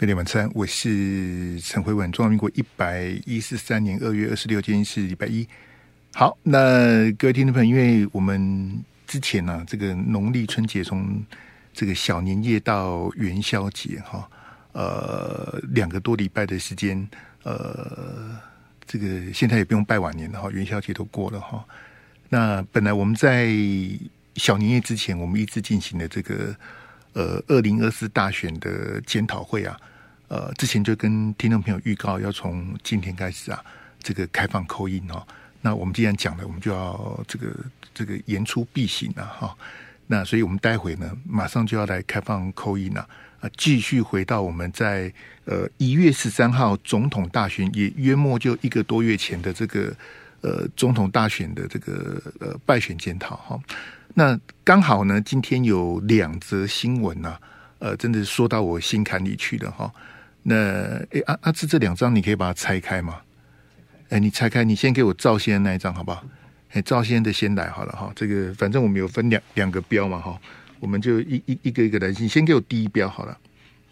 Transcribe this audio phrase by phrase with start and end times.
[0.00, 2.10] 八点晚餐，我是陈慧文。
[2.10, 5.46] 中华民国一百一十三年二月二十六，今天是礼拜一。
[6.14, 11.22] 好，那各位听众朋友，因为我们之前呢、啊，这个农历春节从
[11.74, 14.26] 这个小年夜到元宵节，哈，
[14.72, 17.06] 呃，两个多礼拜的时间，
[17.42, 18.40] 呃，
[18.86, 21.62] 这个现在也不用拜晚年了哈，元宵节都过了哈。
[22.30, 23.50] 那本来我们在
[24.36, 26.56] 小年夜之前，我们一直进行的这个
[27.12, 29.78] 呃二零二四大选的检讨会啊。
[30.30, 33.60] 呃，之前就跟听众朋友预告，要从今天开始啊，
[34.00, 35.26] 这个开放 call in 哦。
[35.60, 37.48] 那我们既然讲了，我们就要这个
[37.92, 39.56] 这个言出必行啊，哈。
[40.06, 43.04] 那所以我们待会呢，马上就要来开放 call in 啊，
[43.56, 45.12] 继续回到我们在
[45.46, 49.92] 呃一月十三号总统大选，也约莫就一个多月前的这个
[50.42, 53.60] 呃总统大选的这个呃败选检讨哈。
[54.14, 57.40] 那刚好呢，今天有两则新闻啊，
[57.80, 59.92] 呃，真的说到我心坎里去了哈。
[60.42, 60.56] 那
[61.10, 63.20] 诶，阿阿志，这两张你可以把它拆开吗？
[64.08, 66.24] 哎，你拆开，你先给我赵先生那一张好不好？
[66.72, 68.10] 哎，赵先生的先来好了哈。
[68.16, 70.40] 这个反正我们有分两两个标嘛哈，
[70.78, 72.08] 我们就一一一个一个来。
[72.18, 73.36] 你先给我第一标好了，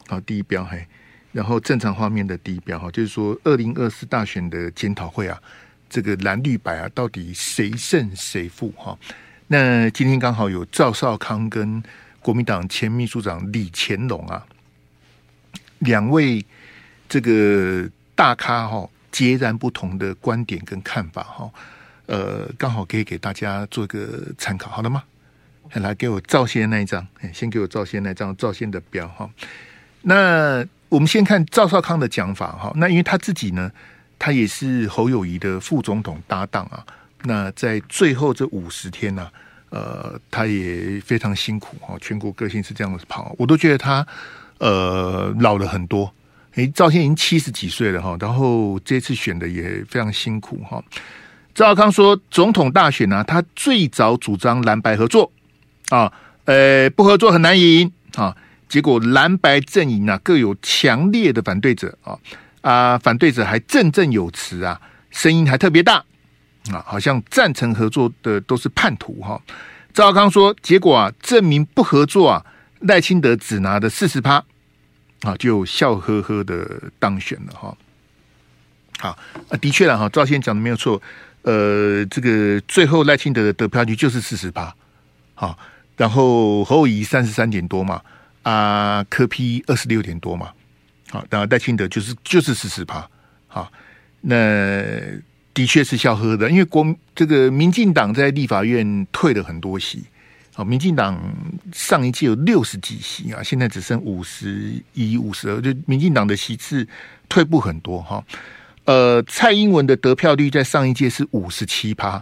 [0.06, 0.86] 好，第一标嘿，
[1.32, 5.38] 然后正常画面的第一标哈，就是说二零二四大选的检讨会啊，
[5.90, 8.98] 这个蓝绿白啊，到底谁胜谁负哈？
[9.48, 11.82] 那今天刚好有赵少康跟
[12.20, 14.46] 国民党前秘书长李乾龙啊。
[15.80, 16.44] 两位
[17.08, 21.50] 这个大咖哈，截然不同的观点跟看法哈，
[22.06, 25.02] 呃，刚好可以给大家做个参考，好了吗？
[25.74, 29.28] 来，给我赵先那一张，先给我赵先那张赵先的标哈。
[30.02, 33.70] 那我们先看赵少康的讲法哈，那因为他自己呢，
[34.18, 36.84] 他也是侯友宜的副总统搭档啊。
[37.22, 39.30] 那在最后这五十天呢，
[39.70, 44.06] 呃，他也非常辛苦哈，全国各县市这样子跑，我都觉得他。
[44.58, 46.12] 呃，老了很多。
[46.54, 50.82] 哎，赵先已经七十几岁了哈，然后这次选的也非常辛苦哈。
[51.54, 55.30] 赵康说，总统大选呢、他最早主张蓝白合作
[55.90, 56.12] 啊，
[56.44, 58.36] 呃，不合作很难赢啊。
[58.68, 62.18] 结果蓝白阵营啊，各有强烈的反对者啊
[62.60, 64.80] 啊，反对者还振振有词啊，
[65.10, 66.04] 声音还特别大
[66.72, 69.40] 啊，好像赞成合作的都是叛徒哈。
[69.94, 72.44] 赵康说，结果啊，证明不合作啊。
[72.82, 74.44] 赖清德只拿的四十趴，
[75.22, 77.76] 啊，就笑呵呵的当选了哈。
[78.98, 79.18] 好
[79.48, 81.00] 啊，的确了哈，赵先讲的没有错。
[81.42, 84.74] 呃，这个最后赖清德的得票率就是四十趴，
[85.34, 85.56] 好，
[85.96, 88.02] 然后侯友宜三十三点多嘛，
[88.42, 90.50] 啊，柯 P 二十六点多嘛，
[91.10, 93.08] 好，然后赖清德就是就是四十趴，
[93.46, 93.72] 好，
[94.22, 94.34] 那
[95.54, 100.02] 的确是笑呵呵的，因为国这个民进党在立法院退了很多席。
[100.58, 101.16] 好，民进党
[101.72, 106.84] 上一届有六十几席啊，现在只剩五十一、五十二，就民进党的席次
[107.28, 108.24] 退步很多哈。
[108.84, 112.20] 呃，蔡英文的得票率在上一届是五十七趴，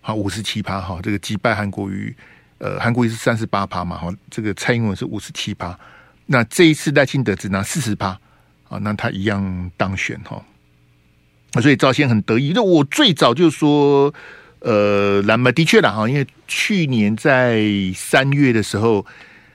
[0.00, 2.12] 好，五十七趴哈，这个击败韩国瑜，
[2.58, 5.78] 呃，韩国瑜是三十八趴嘛，哈，这个蔡英文是五十七趴，
[6.26, 8.18] 那这一次赖清德只拿四十趴，
[8.68, 10.44] 啊，那他一样当选哈。
[11.62, 14.12] 所以赵先很得意，就我最早就说。
[14.64, 17.62] 呃，那么的确啦哈，因为去年在
[17.94, 19.04] 三月的时候，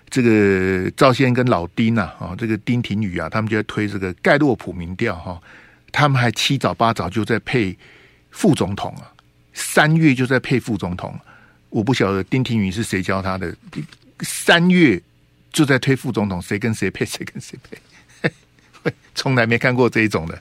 [0.08, 5.42] 这个赵先跟老丁呐，啊，这个丁廷宇啊，他们就在推这个盖洛普民调哈，
[5.92, 7.76] 他们还七早八早就在配
[8.30, 9.10] 副总统啊，
[9.52, 11.20] 三月就在配副总统，
[11.72, 13.52] 我不晓得丁廷宇是谁教他的，
[14.20, 15.02] 三月
[15.52, 20.40] 就在推副总统，谁跟谁配，谁跟谁配， 从来没看过这一种的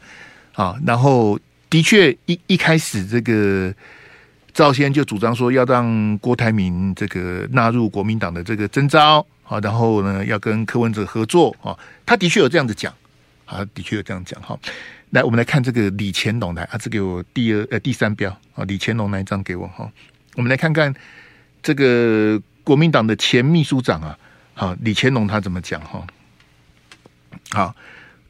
[0.53, 0.79] 啊。
[0.85, 1.41] 然后
[1.71, 3.73] 的确一一开始这个。
[4.53, 12.93] 赵先就主张说要让郭台铭这个纳入国民党的这个征召啊，然后呢要跟柯文哲合作啊，他的确有这样子讲
[13.45, 14.59] 啊，的确有这样讲哈。
[15.11, 19.91] 来，我们来看这个李乾龙来啊，这给我第二呃第三标啊，李乾龙那一张给我哈。
[20.35, 20.93] 我们来看看
[21.63, 24.19] 这个国民党的前秘书长啊，
[24.55, 26.07] 好，李乾龙他怎么讲哈？
[27.51, 27.75] 好，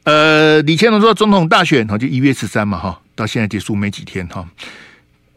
[0.03, 4.47] 呃，李乾龙说总统大选哈就一月十三嘛哈，到现在结束没几天哈。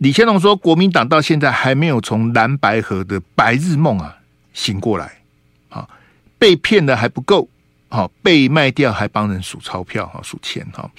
[0.02, 4.16] 李乾龙说：“国民党到现在还没有从蓝白河的白日梦啊
[4.52, 5.12] 醒过来，
[5.68, 5.88] 啊，
[6.40, 7.48] 被骗的还不够，
[7.88, 10.90] 好被卖掉还帮人数钞票哈数钱哈。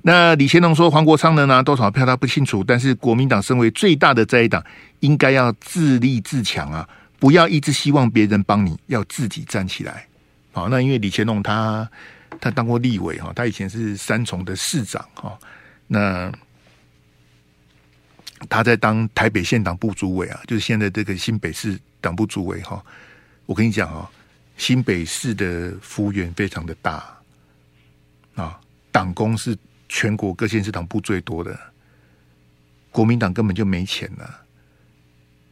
[0.00, 4.64] 那李乾龙说，黄国昌能拿多少票他不清楚，但是国民党身为最大的在野党，
[5.00, 10.06] 应该要自立自强啊，不要一直希望别人帮你，要自己站起来。
[10.52, 11.86] 好，那因为李乾龙他
[12.40, 15.38] 他当过立委哈，他以前是三重的市长哈，
[15.86, 16.32] 那。”
[18.48, 22.84] 他在当台北县党部主委啊，就是现在这个新北市党部主委哈。
[23.46, 24.10] 我跟你讲啊，
[24.56, 27.18] 新北市的幅员非常的大，
[28.34, 28.60] 啊，
[28.92, 29.56] 党工是
[29.88, 31.58] 全国各县市党部最多的，
[32.90, 34.42] 国民党根本就没钱了。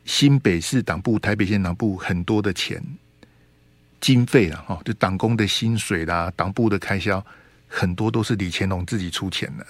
[0.04, 2.80] 新北市党部、台北县党部很多的钱
[4.00, 7.24] 经费了哈，就党工的薪水啦、党部的开销，
[7.66, 9.66] 很多都是李乾龙自己出钱的。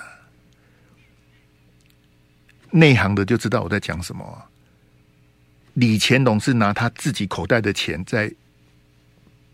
[2.76, 4.50] 内行的就知道我在讲什么。
[5.75, 8.31] 李乾隆是拿他自己口袋的钱在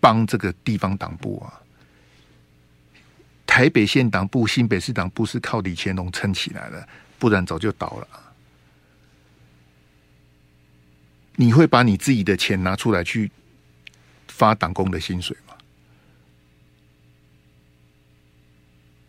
[0.00, 1.62] 帮这个地方党部啊。
[3.46, 6.88] 台北县党部、新北市党部是靠李乾隆撑起来的，
[7.18, 8.08] 不然早就倒了。
[11.36, 13.30] 你会把你自己的钱拿出来去
[14.28, 15.54] 发党工的薪水吗？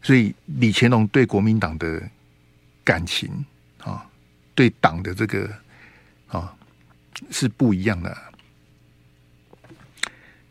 [0.02, 2.02] 所以李乾隆对国民党的
[2.84, 3.46] 感情，
[4.56, 5.50] 对党的这个
[6.28, 6.54] 啊
[7.32, 8.18] 是不一样的。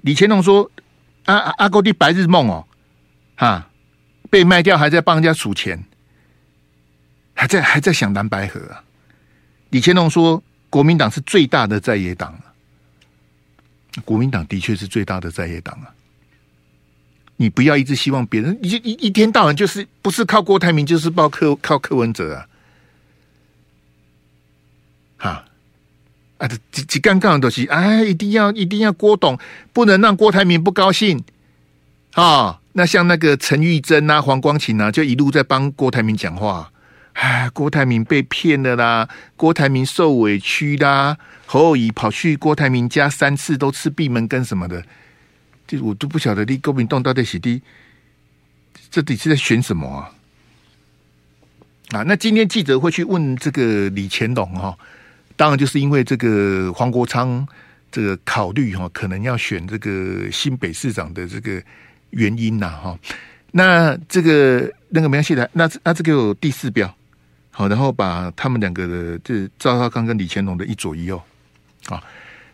[0.03, 0.71] 李乾龙说
[1.27, 2.67] ：“阿阿阿哥的白日梦哦，
[3.37, 3.69] 哈
[4.31, 5.85] 被卖掉，还在帮人家数钱，
[7.35, 8.85] 还在还在想蓝白河啊。”
[9.71, 10.43] 李乾龙说。
[10.73, 12.57] 国民党是最大的在野党啊，
[14.07, 15.93] 国民党的确是最大的在野党啊！
[17.37, 22.49] 你不要一直希望别人一一一天到晚就是不是靠郭台铭，就是靠柯靠柯文哲啊！
[25.23, 25.45] 哈
[26.39, 29.39] 啊，这这尴尬的东西，哎，一定要一定要郭董，
[29.73, 31.23] 不能让郭台铭不高兴
[32.15, 32.59] 啊！
[32.73, 36.73] 那像那个陈玉珍啊、黄光芹啊，就一路在帮郭台铭讲话。
[37.13, 39.09] 哎，郭台铭被骗了啦！
[39.37, 41.17] 郭台铭受委屈啦！
[41.47, 44.83] 侯友宜跑去郭台铭家三次，都吃闭门羹什么的，
[45.69, 47.63] 这我都不晓得你国民党到底是的，
[48.91, 50.11] 这底是在选什么啊？
[51.91, 54.75] 啊，那今天记者会去问这个李乾龙哈，
[55.37, 57.47] 当然就是因为这个黄国昌
[57.91, 61.63] 这个考虑哈，可能要选这个新北市长的这个
[62.11, 62.99] 原因呐哈。
[63.51, 66.93] 那这个那个没关系的，那那这个有第四标。
[67.55, 71.21] 好，然后把他们两个的这赵少康跟李乾龙的一左一右，
[71.89, 72.03] 啊，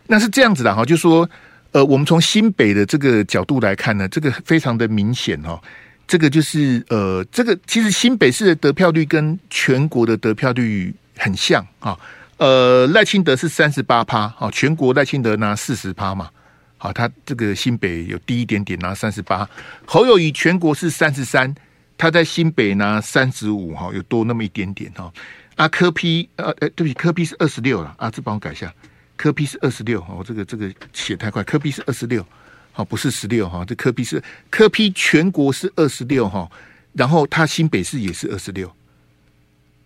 [0.07, 1.27] 那是这样子的哈，就说
[1.71, 5.57] 呃，我们从新北的这个角度来看呢，这个非常的明显哈，
[6.05, 11.97] 这个就是呃，这个其实新北市的得票率跟全国的得票率很像啊，
[12.39, 16.29] 呃，赖清德是三十八趴，啊，全国赖清德拿四十趴嘛，
[16.77, 19.47] 好，他这个新北有低一点点拿三十八，
[19.85, 21.53] 侯友宜全国是三十三。
[21.97, 25.11] 他在新北拿三十五哈，有多那么一点点哈。
[25.55, 28.73] 啊，柯批呃，对不起，柯批是二十六了啊，这帮我改一下，
[29.17, 32.25] 柯批是二十六哈，我这个这个写太快，柯批是二十六，
[32.71, 36.49] 好，不是十六哈，这柯批是柯批全国是二十六哈，
[36.93, 38.73] 然后他新北市也是二十六，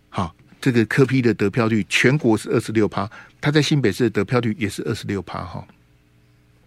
[0.10, 3.10] 好，这个柯 P 的得票率全国是二十六趴，
[3.42, 5.68] 他在新北市的得票率也是二十六趴哈。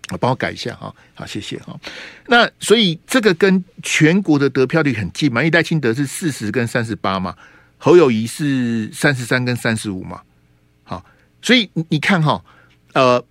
[0.08, 1.74] 啊，帮我改一下哈，好，谢谢哈。
[2.26, 7.34] 那所以这个跟全国的得票率很近嘛，一代清德是四十跟三十八嘛，
[7.78, 10.20] 侯友宜是三十三跟三十五嘛。
[10.84, 11.02] 好，
[11.40, 12.44] 所以你看哈，
[12.92, 13.24] 呃，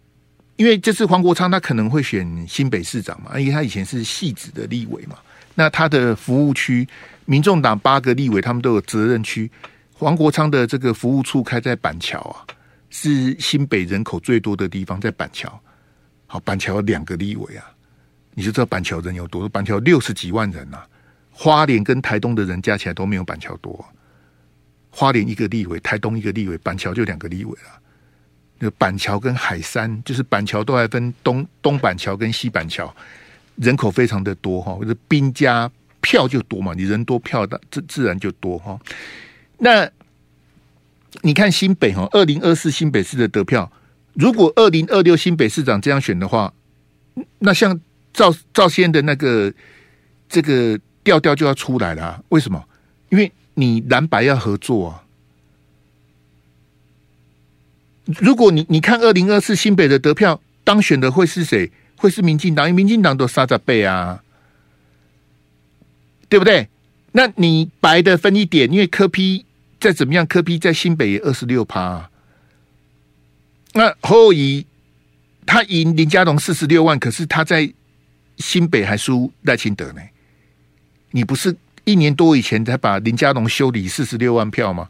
[0.55, 5.15] 因为这次黄国昌他可能会选新北市长嘛，因为他以前是汐止的立委嘛，
[5.53, 6.87] 那他的服务区，
[7.25, 9.47] 民众党八个立委他们都有责任区，
[9.97, 12.43] 黄国昌的这个服务处开在板桥啊，
[12.89, 15.61] 是新北人口最多的地方，在板桥。
[16.27, 17.63] 好，板桥两个立委啊，
[18.33, 19.47] 你就知道板桥人有多？
[19.47, 20.87] 板桥六十几万人呐、啊，
[21.31, 23.85] 花莲跟台东的人加起来都没有板桥多。
[24.89, 27.81] 花莲一个立委，台东一个立委，板桥就两个立委了。
[28.59, 32.93] 那板桥跟海山，就是板桥都还分东东板桥跟西板桥，
[33.55, 34.77] 人口非常的多哈。
[34.81, 35.71] 就是兵家
[36.01, 38.77] 票就多嘛，你人多票大，自自然就多哈。
[39.57, 39.89] 那
[41.21, 43.71] 你看新北哈，二零二四新北市的得票。
[44.13, 46.53] 如果二零二六新北市长这样选的话，
[47.39, 47.79] 那像
[48.13, 49.53] 赵赵先的那个
[50.29, 52.23] 这个调调就要出来了。
[52.29, 52.63] 为什么？
[53.09, 55.03] 因为你蓝白要合作啊。
[58.05, 61.71] 如果你你看二零二四新北的得票当选的会是谁？
[61.97, 62.69] 会是民进党？
[62.69, 64.23] 因为民进党都三十八啊，
[66.29, 66.69] 对不对？
[67.17, 69.45] 那你白的分一点，因为柯 P
[69.79, 72.11] 再怎么样，柯 P 在新北也二十六趴。
[73.71, 74.67] 那侯友宜
[75.45, 77.73] 他赢林佳龙四十六万，可是他在
[78.35, 80.01] 新北还输赖清德呢。
[81.11, 81.55] 你不是
[81.85, 84.89] 一年多以前才把林佳龙修理四十六万票吗？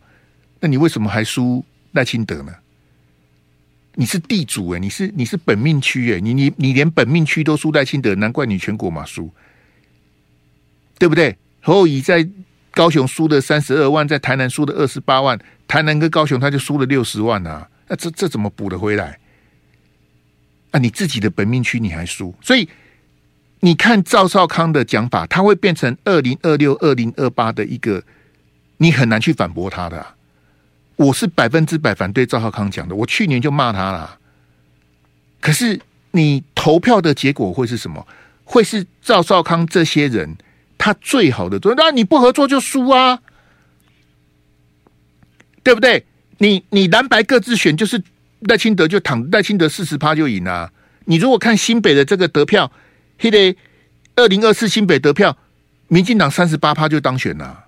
[0.62, 2.51] 那你为什么还输赖清德呢？
[3.94, 9.32] 你是地主哎，你是你是本命区哎，你你你连本命区都输赖清德，难怪你全国嘛输，
[10.98, 11.38] 对不对？
[11.65, 12.27] 侯友宜在
[12.69, 17.67] 高雄输了三十二万，在台南输了二十八万，台南跟高雄他就输了六十万啊。
[17.88, 19.17] 那这这怎么补得回来？
[20.69, 22.69] 啊，你自己的本命区你还输，所以
[23.62, 28.03] 你看赵少康的讲法，他会变成二零二六、二零二八的一个，
[28.77, 30.05] 你很难去反驳他的、
[30.98, 34.19] 我是百分之百反对赵少康讲的，我去年就骂他了。
[35.41, 35.81] 可是
[36.12, 38.05] 你投票的结果会是什么？
[38.43, 40.36] 会是赵少康这些人
[40.85, 41.75] 他最好的作用？
[41.75, 43.19] 那你不合作就输啊，
[45.63, 46.05] 对不对？
[46.37, 48.03] 你你蓝白各自选，就是
[48.41, 50.71] 赖清德就躺赖清德四十趴就赢了、
[51.05, 52.71] 你如果看新北的这个得票，
[53.17, 53.57] 嘿得，
[54.15, 55.35] 二零二四新北得票，
[55.87, 57.65] 民进党三十八趴就当选了。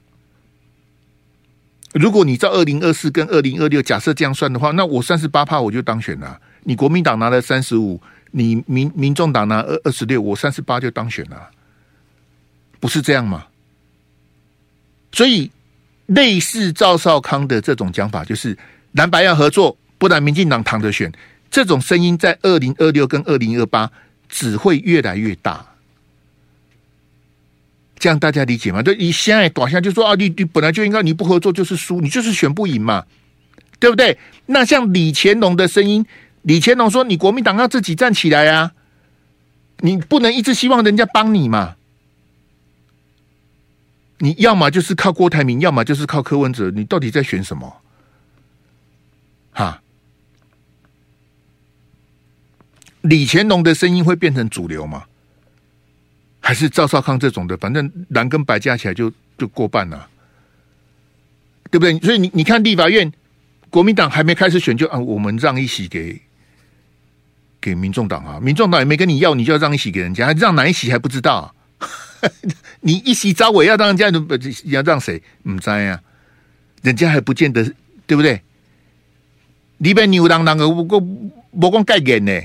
[1.93, 6.39] 如果你照二零二四跟二零二六假设这样算的话，那我三十八趴我就当选了。
[6.65, 11.50] 你国民党拿了三十五，你民民众党拿二二十六，我三十八就当选了，
[12.79, 13.46] 不是这样吗？
[15.12, 15.50] 所以
[16.07, 18.57] 类似赵少康的这种讲法，就是
[18.91, 21.12] 蓝白要合作，不然民进党躺着选。
[21.50, 23.89] 这种声音在二零二六跟二零二八
[24.27, 25.65] 只会越来越大，
[27.98, 28.84] 这样大家理解吗？
[28.84, 33.05] 对，你现在短下就说啊，你你本来就应该你不合作就是输，你就是选不赢嘛，
[33.79, 34.19] 对不对？
[34.48, 36.05] 那像李乾隆的声音，
[36.41, 38.74] 李乾隆说你国民党要自己站起来啊，
[39.79, 41.76] 你不能一直希望人家帮你嘛，
[44.19, 47.81] 你要么就是靠郭台铭，要么就是靠柯文哲，你到底在选什么？
[49.51, 49.81] 哈？
[53.01, 55.05] 李乾龙的声音会变成主流吗？
[56.39, 57.55] 还是赵少康这种的？
[57.57, 60.09] 反正蓝跟白加起来就就过半了，
[61.69, 62.00] 对不对？
[62.00, 63.12] 所以你你看立法院，
[63.69, 66.21] 国民党还没开始选就啊，我们让一席给
[67.59, 71.53] 给民众党啊，民众党也没跟你要，你就要让一席给人家，让哪一席还不知道？
[72.81, 74.10] 你一席招委要让人家
[74.65, 75.22] 要让谁？
[75.43, 76.01] 唔知啊，
[76.81, 77.63] 人家还不见得，
[78.05, 78.41] 对不对？
[79.79, 81.03] 里边牛郎郎的，我我
[81.51, 82.41] 我讲概念呢。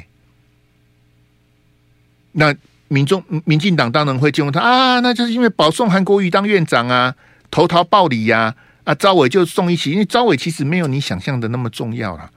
[2.33, 2.55] 那
[2.89, 7.15] 民众、民进党当然会进入他啊，那就是因为保送韩国瑜当院长啊，
[7.51, 12.31] 投桃报李呀，啊，招委就送一起，因为招委其实没有你想象的那么重要了。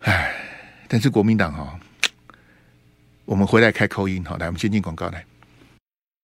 [0.00, 0.34] 唉，
[0.88, 1.72] 但是国民党哈、哦，
[3.24, 5.24] 我们回来开口音好，来，我们先进广告来。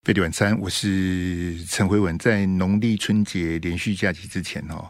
[0.02, 4.88] 飞碟晚餐，我是陈辉文，在农历春节连续假期之前哦，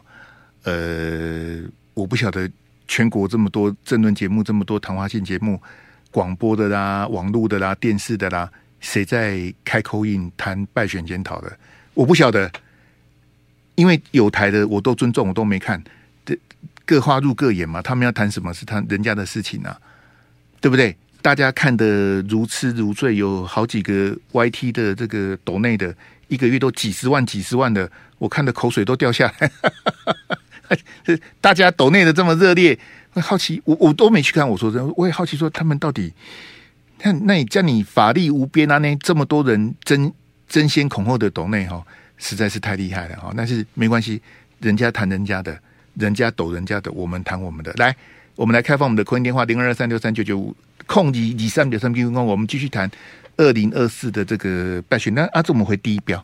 [0.63, 1.61] 呃，
[1.93, 2.49] 我不晓得
[2.87, 5.61] 全国这么多政论节目，这么多谈话性节目。
[6.11, 8.49] 广播的啦，网络的啦，电视的啦，
[8.79, 11.59] 谁在开 call in 谈败选检讨的？
[11.93, 12.49] 我不晓得，
[13.75, 15.83] 因为有台的我都尊重，我都没看，
[16.25, 16.39] 这
[16.85, 17.81] 各花入各眼嘛。
[17.81, 19.77] 他们要谈什么是他人家的事情啊，
[20.61, 20.95] 对不对？
[21.21, 25.95] 大家看得如痴如醉，有好几个 YT 的这个抖内的，
[26.27, 29.51] 一个月都几十万、几十万的，我看的口水都掉下来。
[31.39, 32.77] 大家抖内的这么热烈。
[33.13, 34.47] 会好奇，我我都没去看。
[34.47, 36.13] 我说真，我也好奇，说他们到底，
[37.03, 38.77] 那那你叫你法力无边啊？
[38.77, 40.09] 那这么多人争
[40.47, 41.85] 争先恐后的抖内哈，
[42.17, 43.33] 实在是太厉害了哈。
[43.35, 44.21] 但是没关系，
[44.61, 45.59] 人家谈人家的，
[45.95, 47.73] 人家抖人家的，我们谈我们的。
[47.73, 47.93] 来，
[48.37, 50.55] 我们来开放我们的空音电话零二二三六三九九五
[50.91, 52.91] 空一二三九三九五，我们继续谈
[53.37, 55.13] 二零二四的这个败选。
[55.13, 56.21] 那阿这我们回第一标，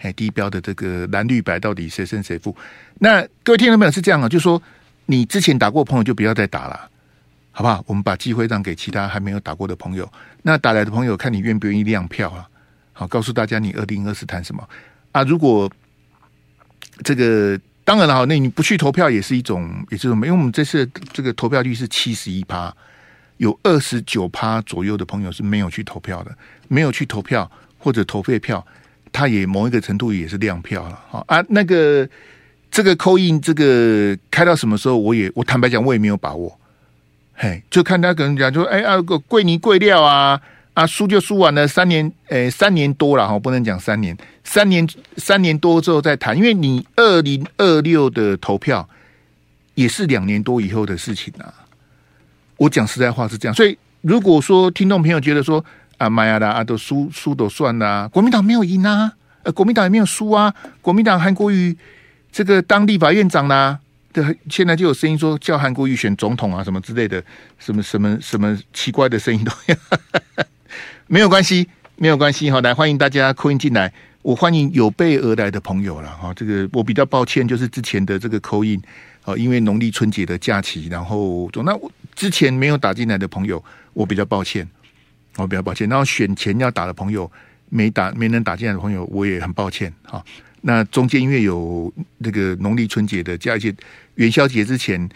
[0.00, 2.54] 哎，第一标的这个蓝绿白到底谁胜谁负？
[2.98, 4.62] 那各位听众朋友是这样啊，就说。
[5.06, 6.88] 你之前打过朋友就不要再打了，
[7.50, 7.82] 好不好？
[7.88, 10.08] 我们把机会让给其他还没有打过的朋友。
[10.42, 12.48] 那打来的朋友，看你愿不愿意亮票啊？
[12.92, 14.62] 好，告诉大家你二零二四谈什么
[15.10, 15.24] 啊？
[15.24, 15.68] 如果
[17.02, 20.24] 这个当然了，好，那你不去投票也是一种，也是什么？
[20.24, 22.72] 因为我们这次这个投票率是七十一趴，
[23.40, 26.30] 有二十九趴左右的朋友是没有去投票的，
[26.68, 28.64] 没有去投票或者投废票，
[29.12, 31.24] 他也某一个程度也是亮票了。
[31.26, 32.08] 啊，那个。
[32.72, 34.96] 这个扣印这个开到什么时候？
[34.96, 36.56] 我也我坦白讲，我也没有把握。
[37.34, 40.40] 嘿，就看他可能讲说，哎啊，个贵泥贵料啊
[40.74, 48.88] 啊，输就输完了，三年，诶，三年多了哈，不能讲三年，三年三年多之后再谈，因为你二零二六的投票
[49.74, 51.52] 也是两年多以后的事情啊。
[52.60, 55.64] 我讲实在话是这样，所以如果说听众朋友觉得说
[55.96, 59.10] 啊，妈呀啦，啊都输输都算啦，国民党没有赢啊，
[59.44, 60.52] 呃，国民党也没有输啊，
[60.82, 61.74] 国民党韩国瑜。
[62.30, 63.80] 这个当立法院长啦、啊，
[64.12, 67.24] 的现在就有声音说叫韩国瑜选总统啊，什么之类的，
[67.58, 69.74] 什么什么什么奇怪的声音都有，
[71.08, 76.32] 没有关系，没有关系哈，来欢迎大家 call in 进来，我欢迎有备而来的朋友了哈。
[76.34, 78.80] 这个我比较抱歉，就是之前的这个 call in
[79.24, 81.76] 啊，因为农历春节的假期，然后总那
[82.14, 83.62] 之前没有打进来的朋友，
[83.92, 84.68] 我比较抱歉，
[85.36, 85.88] 我比较抱歉。
[85.88, 87.30] 然后选前要打的朋友
[87.68, 90.24] 没打没能打进来的朋友，我也很抱歉哈。
[90.62, 93.74] 那中间因为有那个农历春节的加一些
[94.16, 95.08] 元宵节之前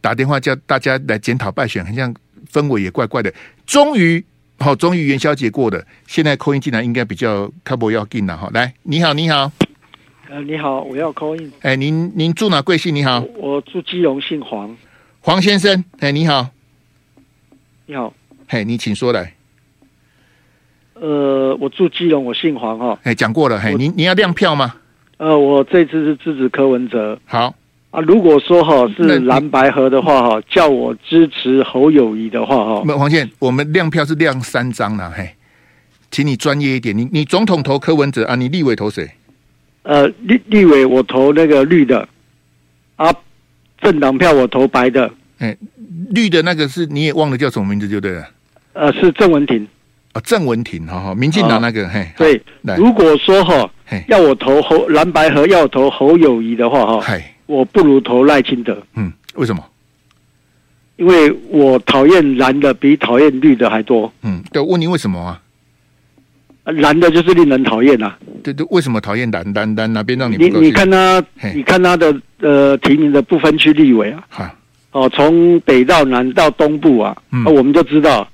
[0.00, 2.14] 打电话叫大家来检讨败选，好像
[2.52, 3.32] 氛围也怪怪的。
[3.66, 4.24] 终于
[4.58, 8.48] 好，终于元宵节过的，现在扣音进来应该比较 couple 要进了哈。
[8.52, 9.50] 来，你好，你好，
[10.32, 11.52] 呃，你好，我要 call in。
[11.60, 12.94] 哎，您您住哪贵姓？
[12.94, 14.74] 你好，我住基隆，姓黄，
[15.20, 15.84] 黄先生。
[15.98, 16.48] 哎，你好，
[17.84, 18.14] 你好，
[18.48, 19.34] 嘿，你请说来。
[20.94, 22.98] 呃，我住基隆，我姓黄哈。
[23.02, 24.74] 哎，讲过了，嘿，您您要亮票吗？
[25.18, 27.20] 呃，我这次是支持柯文哲。
[27.26, 27.54] 好。
[27.90, 32.82] 啊，如果说哈是蓝白河的话哈，叫我支持侯友谊的话哈。
[32.86, 35.34] 那黄健，我们亮票是亮三张了，嘿，
[36.10, 36.96] 请你专业一点。
[36.96, 39.10] 你你总统投柯文哲啊，你立委投谁？
[39.82, 42.08] 呃，立立委我投那个绿的，
[42.96, 43.12] 啊，
[43.80, 45.10] 政党票我投白的。
[45.38, 45.56] 哎，
[46.10, 48.28] 绿的那个是你也忘了叫什么名字就对了。
[48.74, 49.66] 呃，是郑文婷。
[50.12, 52.40] 啊，郑文廷，哈哈，民进党那个，嘿，对。
[52.76, 53.68] 如果说哈，
[54.08, 57.22] 要我投侯蓝白和，要我投侯友谊的话哈，嘿。
[57.46, 58.80] 我不如投赖清德。
[58.94, 59.64] 嗯，为什么？
[60.96, 64.12] 因为我讨厌蓝的比讨厌绿的还多。
[64.22, 65.41] 嗯，对，问你为什么啊？
[66.64, 68.14] 蓝的就是令人讨厌呐。
[68.42, 71.22] 对对，为什么讨厌蓝蓝蓝哪边让你你你看他，
[71.54, 74.24] 你看他的呃提名的不分区立委啊。
[74.28, 74.54] 哈
[74.92, 78.28] 哦，从北到南到东部啊，嗯，我们就知道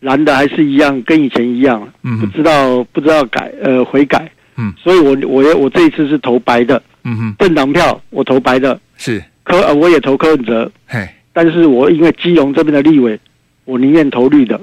[0.00, 1.86] 蓝的还是一样，跟以前一样。
[2.02, 4.30] 嗯，不知道不知道改呃悔改。
[4.56, 6.80] 嗯，所以我我我这一次是投白的。
[7.02, 13.18] 嗯哼，政党票我投白的，是柯，呃，我也投柯文哲，嘿，但是我因为基隆这边的立委，
[13.64, 14.58] 我宁愿投绿的。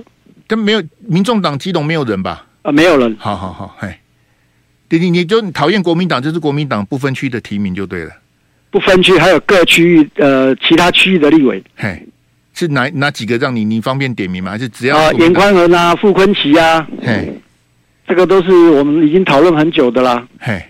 [0.47, 2.45] 跟没有民众党基隆没有人吧？
[2.63, 3.15] 啊，没有人。
[3.19, 3.95] 好好好，嘿，
[4.89, 8.11] 你你你就讨厌国民党，就是国民党不分区的提名就对了。
[8.69, 12.07] 不分区还有各区域呃其他区域的立委，嘿，
[12.53, 14.51] 是哪哪几个让你你方便点名吗？
[14.51, 17.33] 还是只要啊严宽恒啊傅坤奇啊，嘿，
[18.07, 20.63] 这个都是我们已经讨论很久的啦，嘿。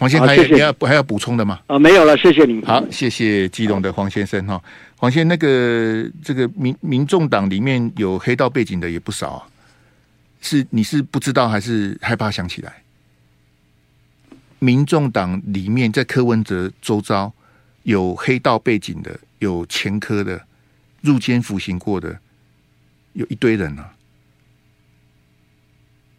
[0.00, 1.60] 黄先生你要还要补充的吗？
[1.66, 2.64] 啊，没有了，谢谢你。
[2.64, 4.58] 好，谢谢基隆的黄先生哈。
[4.96, 9.46] 黄先生，那个这个民民众党里面有黑道背景的也不少啊，
[10.40, 12.72] 是你是不知道还是害怕想起来？
[14.58, 17.30] 民众党里面在柯文哲周遭
[17.82, 20.42] 有黑道背景的，有前科的，
[21.02, 22.18] 入监服刑过的，
[23.12, 23.92] 有一堆人啊。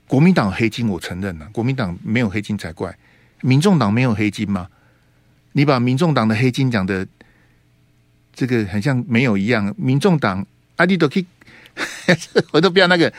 [0.05, 2.95] 国民党黑金我承认了，国民党没有黑金才怪。
[3.41, 4.67] 民众党没有黑金吗？
[5.53, 7.05] 你把民众党的黑金讲的
[8.33, 9.75] 这个很像没有一样。
[9.77, 10.45] 民众党
[10.77, 11.25] 阿弟都可以，
[12.53, 13.11] 我都不要那个，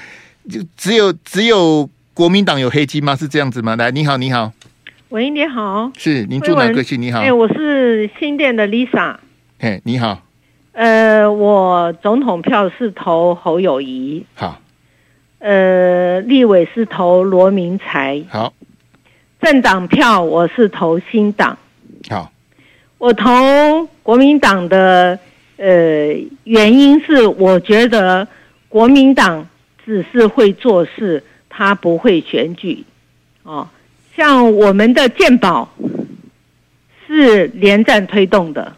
[0.48, 3.14] 就只有只有国民党有黑金吗？
[3.14, 3.76] 是这样子吗？
[3.76, 4.50] 来，你好，你好，
[5.10, 6.96] 喂，你好，是您住哪个区？
[6.96, 9.16] 你好，哎，我是新店的 Lisa。
[9.58, 10.22] 嘿，你好，
[10.72, 14.58] 呃，我总统票是投侯友谊，好，
[15.38, 18.54] 呃，立委是投罗明才，好。
[19.42, 21.58] 政党票我是投新党，
[22.08, 22.30] 好，
[22.96, 25.18] 我投国民党的
[25.56, 28.26] 呃原因是我觉得
[28.68, 29.44] 国民党
[29.84, 32.84] 只是会做事，他不会选举，
[33.42, 33.68] 哦，
[34.16, 35.68] 像我们的健保
[37.04, 38.76] 是连战推动的，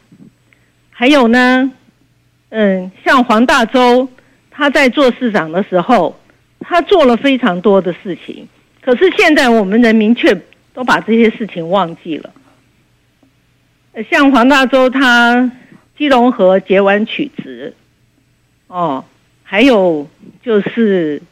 [0.88, 1.70] 还有呢，
[2.48, 4.08] 嗯，像黄大洲
[4.50, 6.18] 他在做市长的时候，
[6.58, 8.48] 他做了非常多的事情，
[8.80, 10.34] 可是现在我们人民却。
[10.74, 12.30] 都把这些事情忘记了。
[14.10, 15.52] 像黄大洲他
[15.96, 17.72] 基隆河截弯取直，
[18.66, 19.04] 哦，
[19.44, 20.08] 还有
[20.42, 21.22] 就是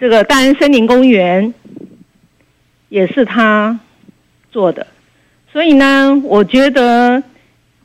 [0.00, 1.54] 这个大安森林公园
[2.88, 3.78] 也是他
[4.50, 4.88] 做的。
[5.52, 7.22] 所以呢，我觉得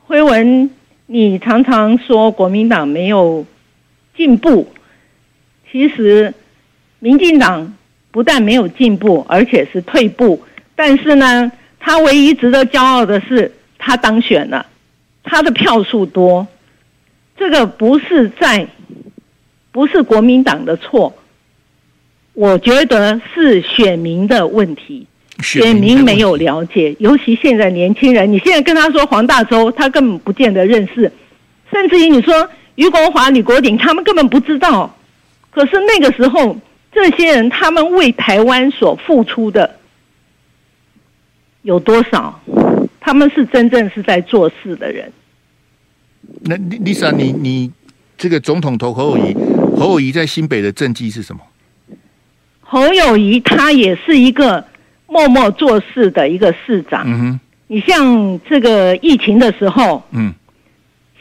[0.00, 0.68] 辉文，
[1.06, 3.46] 你常常说国民党没有
[4.16, 4.66] 进步，
[5.70, 6.34] 其实
[6.98, 7.76] 民进党
[8.10, 10.42] 不但没有进步，而且是退步。
[10.80, 14.64] 但是呢，他唯一值得骄傲的是，他当选了，
[15.24, 16.46] 他的票数多，
[17.36, 18.64] 这个不是在，
[19.72, 21.12] 不是国民党的错，
[22.32, 25.04] 我觉得是选民的问题，
[25.42, 31.10] 选民没有了解，尤其现在年轻人，你现在跟他说黄大洲，他根本不见得认识，
[31.72, 34.96] 甚至于你说余国华、李国鼎，他们根本不知道，
[35.50, 36.56] 可是那个时候，
[36.92, 39.74] 这些人他们为台湾所付出的。
[41.68, 42.40] 有多少？
[42.98, 45.12] 他们是真正是在做事的人。
[46.40, 47.70] 那 Lisa，你你
[48.16, 49.34] 这个总统投侯友谊，
[49.76, 51.42] 侯友谊在新北的政绩是什么？
[52.62, 54.64] 侯友谊他也是一个
[55.06, 57.02] 默默做事的一个市长。
[57.06, 57.40] 嗯哼。
[57.66, 60.32] 你像这个疫情的时候，嗯，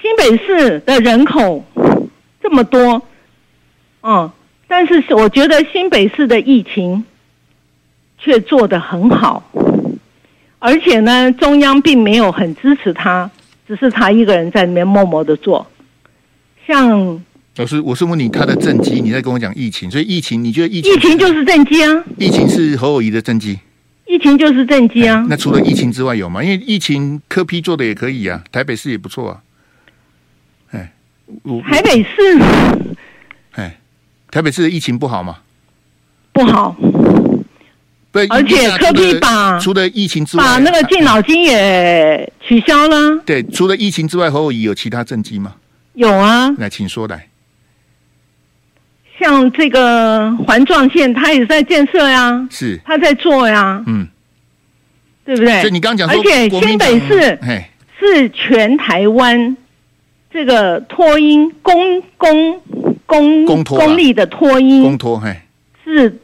[0.02, 1.62] 新北市的人口
[2.42, 3.02] 这么多，
[4.02, 4.32] 嗯，
[4.66, 7.04] 但是我觉得新北市的疫情
[8.18, 9.44] 却做得很好。
[10.60, 13.30] 而且呢，中央并没有很支持他，
[13.68, 15.66] 只是他一个人在里面默默的做。
[16.66, 17.22] 像
[17.58, 20.94] 老师，我是问你他的政绩，你在跟我讲疫情，所以疫情你觉得疫情？
[20.94, 22.04] 疫情就是政绩啊！
[22.18, 23.60] 疫情是侯友谊的政绩。
[24.06, 25.26] 疫情就是政绩啊！
[25.30, 26.44] 那除了疫情之外有吗？
[26.44, 29.42] 因为疫情科批做的也可以啊，台北市也不错啊。
[30.72, 30.94] 哎，
[31.70, 32.40] 台北市，
[33.52, 33.78] 哎，
[34.32, 35.40] 台北市的疫情不好吗？
[36.32, 36.76] 不好。
[38.26, 43.18] 对，而且柯 P 把除了疫情之外，把那个敬老金也取消了。
[43.26, 45.54] 对，除了疫情之外，侯友宜有其他政绩吗？
[45.94, 46.50] 有啊。
[46.58, 47.28] 来，请说来。
[49.20, 54.08] 像这个环状线，他也在建设呀，是他在做呀，嗯，
[55.26, 55.60] 对不对？
[55.62, 57.40] 所以你刚刚讲说，而且新北市
[58.00, 59.58] 是全台湾
[60.32, 62.62] 这个托婴公公
[63.08, 65.36] 公公立的托婴公托，嘿，
[65.84, 66.20] 是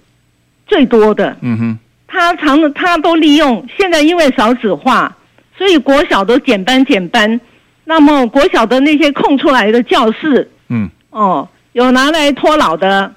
[0.68, 1.36] 最多的。
[1.42, 1.80] 嗯哼，
[2.14, 5.12] 他常的他都利用，现在因为少子化，
[5.58, 7.42] 所以国小都减班减班，
[7.86, 11.50] 那么国小的那些空出来的教室，嗯，哦。
[11.74, 13.12] 有拿来托老的，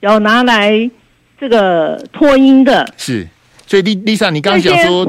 [0.00, 0.90] 有拿来
[1.38, 3.28] 这个托婴的，是。
[3.66, 5.04] 所以丽丽莎，你刚刚讲说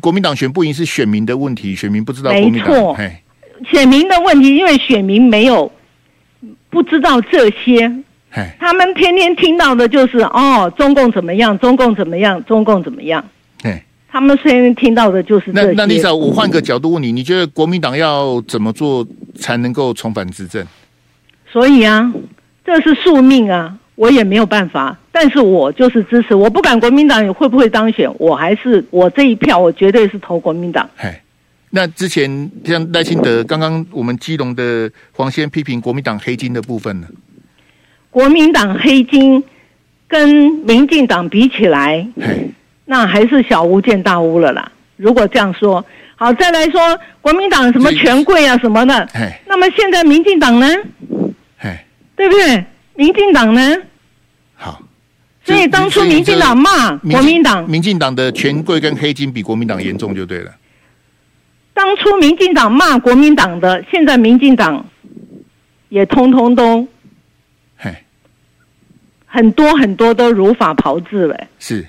[0.00, 2.68] 国民党选不赢是选民的问题，选民不知道国民党。
[2.68, 2.96] 没错，
[3.70, 5.70] 选民的问题，因为选民没有
[6.68, 7.88] 不知道这些，
[8.58, 13.24] 他们天天听到的就是哦，中共怎么样，中共怎么样，中共怎么样。
[14.10, 15.52] 他们虽然听到的就是。
[15.52, 20.66] 那那丽莎，我换个角度问你，你觉得国民党要怎么做才能够重返执政？
[21.50, 22.10] 所以啊，
[22.64, 24.98] 这是宿命啊，我也没有办法。
[25.12, 30.88] 但是我就是支持，我不管国民党会不会当选，我还是我这一票，我绝对是投国民党。
[30.96, 31.12] 嘿，
[31.70, 37.06] 那之前像赖清德，刚刚我们基隆的黄先批评国民党黑金的部分呢？
[38.18, 39.44] 国民党黑金
[40.08, 40.28] 跟
[40.66, 42.04] 民进党比起来，
[42.84, 44.72] 那还是小巫见大巫了啦。
[44.96, 45.84] 如果这样说。
[46.16, 46.80] 好，再来说
[47.20, 49.08] 国民党什么权贵啊什么的，
[49.46, 50.66] 那么现在民进党呢？
[52.16, 52.64] 对不对？
[52.96, 53.76] 民进党呢？
[54.56, 54.82] 好，
[55.44, 60.50] 所以当初民进党骂国民党，民进党的权贵跟黑金比国民党严重就对了。
[61.72, 64.84] 当初民进党骂国民党的，现在民进党
[65.88, 66.84] 也通通都，
[69.28, 71.48] 很多很多都如法炮制嘞。
[71.60, 71.86] 是。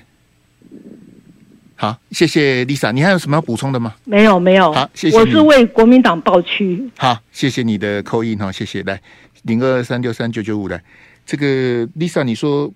[1.74, 3.94] 好，谢谢 Lisa，你还有什么要补充的吗？
[4.04, 4.70] 没有，没有。
[4.70, 5.16] 好，谢谢。
[5.16, 6.90] 我是为国民党抱屈。
[6.98, 8.82] 好，谢谢你的扣印哈，谢谢。
[8.82, 9.00] 来，
[9.44, 10.78] 零二三六三九九五来，
[11.24, 12.70] 这个 Lisa，你说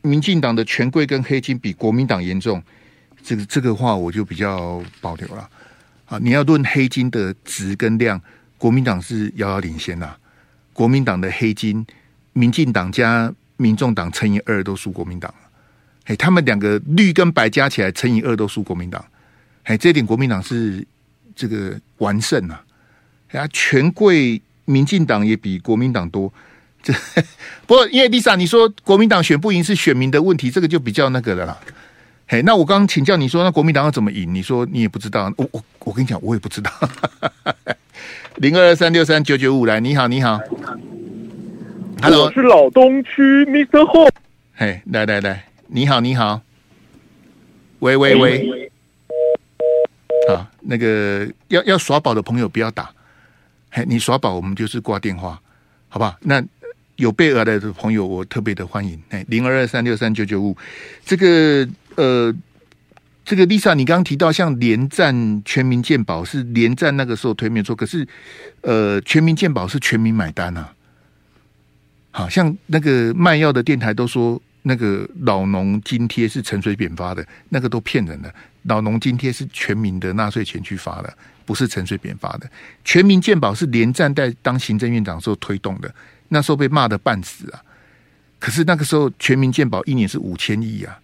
[0.00, 2.62] 民进党的权贵跟黑金比国民党严重，
[3.22, 5.46] 这个这个话我就比较保留了。
[6.06, 8.18] 啊，你要论黑金的值跟量，
[8.56, 10.16] 国民党是遥遥领先呐。
[10.72, 11.86] 国民党的黑金，
[12.32, 15.32] 民进党加民众党乘以二都输国民党。
[16.04, 19.02] 哎，他们两个绿跟白加起来乘以二都输国民党，
[19.62, 20.86] 哎，这点国民党是
[21.34, 22.62] 这个完胜啊！
[23.32, 26.30] 啊，权贵民进党也比国民党多，
[26.82, 26.92] 这
[27.66, 31.58] 不过因为丽莎你说国民党选不赢是选民的问题，这个就比较那个了啦。
[32.28, 34.34] 嘿，那我刚刚请教你说，那国民党要怎么赢？
[34.34, 36.70] 你说你也不知道，我我我跟你讲，我也不知道。
[38.36, 40.38] 零二二三六三九九五来，你好，你好
[42.02, 43.84] ，Hello，我是老东区 Mr.
[43.86, 44.08] Ho，
[44.54, 45.44] 嘿，来来来。
[45.66, 46.40] 你好，你好，
[47.80, 48.70] 喂喂喂，
[50.28, 52.90] 啊，那个要要耍宝的朋友不要打，
[53.70, 55.40] 嘿，你耍宝我们就是挂电话，
[55.88, 56.16] 好不好？
[56.20, 56.42] 那
[56.96, 60.56] 有备而来的朋友我特别的欢迎，哎，零二二三六三九九五，
[61.04, 62.32] 这个呃，
[63.24, 68.06] 这个 Lisa，你刚刚提到像连战全民健保是连战那个时候推没错，可是
[68.60, 70.72] 呃，全民健保是全民买单啊，
[72.14, 74.40] 好像那个卖药的电台都说。
[74.66, 78.34] 那个老农津贴是陈水扁发的，那个都骗人的。
[78.62, 82.50] 老农津贴是全民的纳税钱去发的，不是陈水扁发的。
[82.82, 85.94] 全民健保是连战在当行政院长的时候推动的，
[86.28, 87.60] 那时候被骂得半死啊。
[88.38, 90.98] 可是那个时候全民健保一年是五千亿啊，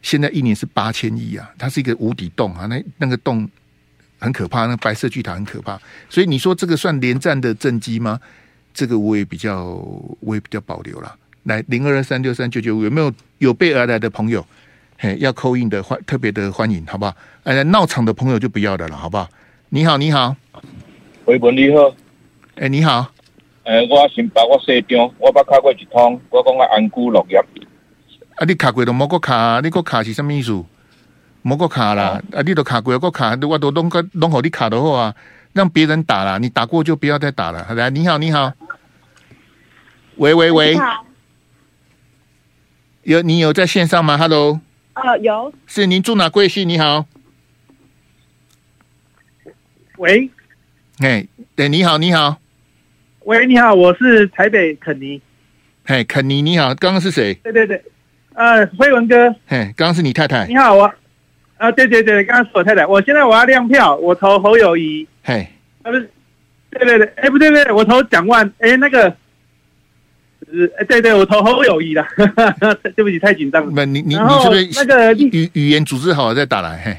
[0.00, 3.50] 现在一年是八千亿啊，它是一个无底洞啊，那那个洞
[4.20, 5.76] 很可怕，那白色巨塔很可怕。
[6.08, 8.20] 所以你说这个算连战的政绩吗？
[8.72, 9.64] 这个我也比较，
[10.20, 11.14] 我也比较保留了。
[11.44, 14.44] 来零二二三六三九九五，有没有有备而来的朋友？
[14.98, 17.14] 嘿，要扣印的欢特别的欢迎，好不好？
[17.42, 19.28] 哎，闹场的朋友就不要的了，好不好？
[19.70, 20.36] 你好，你好，
[21.24, 21.92] 维文你好，
[22.54, 23.10] 哎，你好，
[23.64, 27.38] 哎，我先把我西张，我把卡过一通，我讲我安居乐业。
[28.36, 30.64] 啊，你卡过都莫个卡，你个卡是什么意思？
[31.42, 35.12] 莫个卡啦，啊，你都卡过个卡，我都拢个拢好你卡的好啊，
[35.52, 37.74] 让别人打了，你打过就不要再打了。
[37.74, 38.52] 来，你好，你好，
[40.16, 40.76] 喂喂喂。
[43.02, 44.60] 有你有在线上吗？Hello，
[44.94, 46.68] 呃，有，是您住哪贵姓？
[46.68, 47.04] 你好，
[49.98, 50.30] 喂，
[51.00, 52.38] 哎，对，你好，你好，
[53.24, 55.20] 喂，你好，我是台北肯尼。
[55.84, 57.34] 嘿，肯尼，你好，刚刚是谁？
[57.42, 57.84] 对对对，
[58.34, 59.34] 呃，辉文哥。
[59.48, 60.46] 嘿，刚刚是你太太。
[60.46, 60.94] 你好，我
[61.58, 62.86] 啊，对对对，刚刚是我太太。
[62.86, 65.08] 我现在我要亮票，我投侯友宜。
[65.22, 65.48] 嘿，
[65.82, 66.10] 啊不是，
[66.70, 72.04] 对对对，哎不对不对，我投蒋万，哎那个，呃，哎对对，我投侯友谊的。
[72.96, 73.70] 对不起，太紧张了。
[73.70, 76.82] 不，你你你是不是那个语语言组织好了再打来？
[76.84, 76.98] 嘿，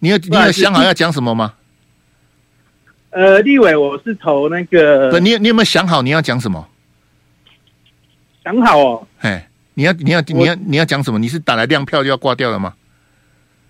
[0.00, 1.54] 你有你有想好要讲什么吗？
[3.10, 5.10] 呃，立委我是投那个。
[5.10, 6.68] 不，你你有没有想好你要讲什么？
[8.42, 9.40] 想好哦，嘿，
[9.74, 11.18] 你要你要你要你要讲什么？
[11.20, 12.74] 你是打来亮票就要挂掉了吗？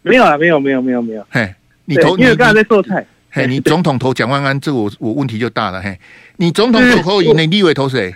[0.00, 1.26] 没有啊，没有没有没有没有。
[1.30, 3.06] 嘿，你投因为刚才在做菜。
[3.36, 5.82] 嘿，你总统投蒋万安，这我我问题就大了。
[5.82, 5.98] 嘿，
[6.36, 8.14] 你总统投侯友宜，你立委投谁？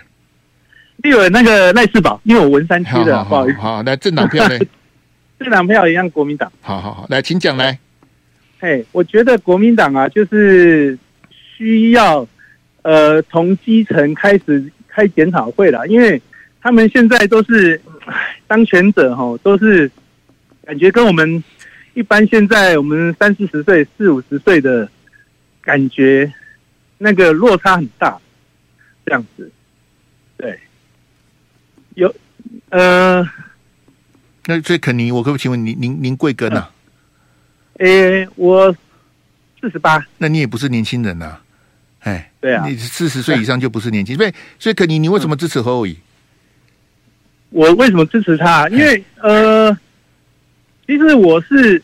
[1.03, 3.57] 立委那个赖世宝，因为我文山区的，不好意思。
[3.59, 4.57] 好，来政党票呢？
[5.37, 6.49] 政党票一样，国民党。
[6.61, 7.77] 好好好，来，请讲来。
[8.59, 10.97] 嘿，我觉得国民党啊，就是
[11.57, 12.25] 需要
[12.83, 16.21] 呃从基层开始开检讨会了，因为。
[16.61, 17.81] 他们现在都是
[18.45, 19.89] 当权者哈，都是
[20.65, 21.41] 感觉跟我们
[21.93, 24.85] 一般现在我们三四十岁、四五十岁的
[25.69, 26.33] 感觉
[26.97, 28.19] 那个落差很大，
[29.05, 29.51] 这样子。
[30.35, 30.59] 对，
[31.93, 32.11] 有
[32.69, 33.23] 呃，
[34.47, 36.71] 那所以肯尼，我可不可以请问您您您贵庚啊？
[37.77, 38.75] 诶、欸，我
[39.61, 40.03] 四十八。
[40.17, 41.41] 那你也不是年轻人呐、啊，
[41.99, 45.95] 哎，对啊，你四十岁以上就不是年轻，所以所以肯尼，你为什么支持侯友宜？
[47.51, 48.67] 我为什么支持他？
[48.69, 49.71] 因为呃，
[50.87, 51.79] 其实我是，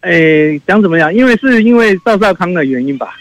[0.00, 1.12] 诶，讲怎么样？
[1.12, 3.14] 因为是因为赵少康的原因吧，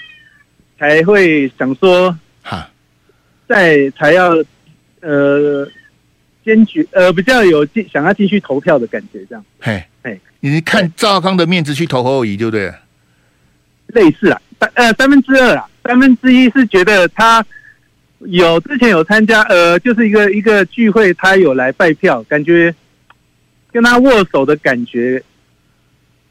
[0.78, 2.70] 才会想说，哈，
[3.48, 4.36] 在才要
[5.02, 5.68] 呃
[6.44, 9.46] 坚决呃比较有继想要继续投票的感觉，这样。
[9.60, 12.74] 嘿，嘿，你是看赵康的面子去投侯友宜，对不对？
[13.88, 17.46] 类似啊，三呃三分之二啊，三分之一是觉得他。
[18.30, 22.74] 有之前有参加，呃，就是一个一个聚会，他有来拜票，感觉
[23.72, 25.22] 跟他握手的感觉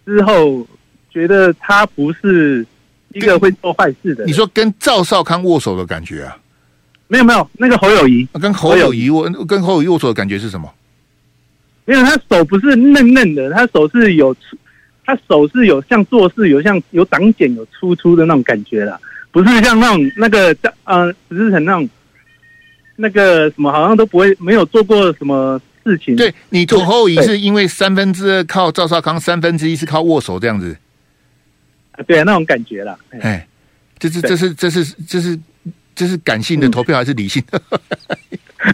[0.05, 0.67] 之后，
[1.11, 2.67] 觉得他不是
[3.15, 4.25] 一个会做坏事的。
[4.25, 6.37] 你说跟赵少康握手的感觉啊？
[7.07, 10.73] 没有没有，那个侯友谊跟侯友谊握跟侯友谊握手的感觉是什么？
[11.85, 14.35] 没有，他手不是嫩嫩的，他手是有，
[15.05, 18.99] 他手是有像做事有像有长茧有粗粗的那种感觉啦。
[19.31, 21.89] 不是像那种那个呃，不是很那种
[22.97, 26.17] 那个什么，好像都不会没有做过什么事情。
[26.17, 30.77] 对，你投侯友宜是因为三分之二靠赵少康，三分之一是靠握手这样子。
[31.97, 32.97] 啊，对啊，那种感觉啦。
[33.21, 33.47] 哎，
[33.99, 35.39] 这是这是这是这是
[35.95, 37.63] 这是感性的投票还是理性的？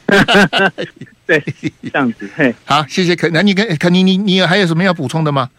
[1.27, 1.43] 对，
[1.83, 2.29] 这样子。
[2.35, 5.51] 嘿， 好，谢谢可，那你跟肯尼，你你有还有什么要补充的吗？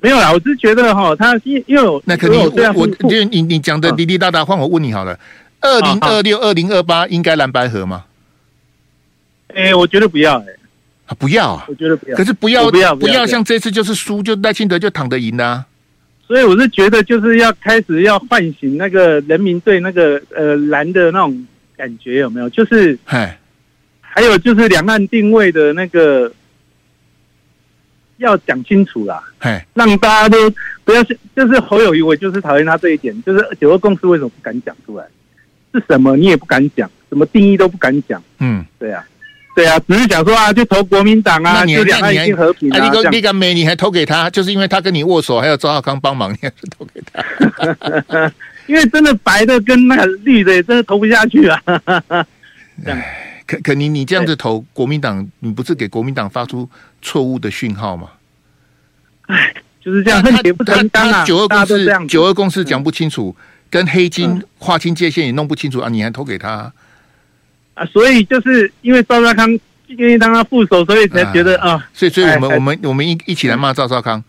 [0.00, 5.18] 没有啦，我是觉得哈，他因因为我那肯定我我就你你讲的滴滴答答，换我问你好了，
[5.60, 8.04] 二零二六、二零二八应该蓝白合吗？
[9.54, 10.46] 哎，我觉得不要哎，
[11.06, 15.64] 啊不要啊，我觉得不要，可是不要不要不要像这次就是输就赖清德就躺着赢啊，
[16.28, 22.48] 所以我是觉得就是要开始要唤醒那个人民对那个呃蓝的那种感觉有没有？
[22.50, 23.36] 就是嗨，
[24.00, 26.32] 还有就是两岸定位的那个。
[28.18, 35.06] 要讲清楚啦，嘿，让大家都不要就是侯友谊，我就是讨厌他这一点，就是九二共识为什么不敢讲出来？
[35.72, 38.20] 是什么你也不敢讲，什么定义都不敢讲。
[38.40, 39.06] 嗯，对啊，
[39.58, 42.78] 对啊，只是想说啊，就投国民党啊，就两岸和平啊。
[42.78, 48.32] 你个你个美，你还投给他，就是因为他跟你握手，还有赵少康帮忙，你还是投给他。
[48.68, 51.60] 因为真的白的跟那个绿的，真的投不下去啊。
[53.48, 56.70] 可可你你这样子投国民党，你不是给国民党发出
[57.02, 58.10] 错误的讯号吗？
[59.26, 61.24] 哎，就是这样，恨铁不成钢啊！
[61.24, 63.34] 九二共识，九二共识讲不清楚，
[63.68, 65.88] 跟黑金划清界限也弄不清楚啊！
[65.88, 66.72] 你还投给他啊？
[67.86, 69.48] 所以就是因为赵少康
[69.88, 74.22] 愿意当他副手，所以才觉得啊，所以所以我们我们我们一一起来骂赵少康。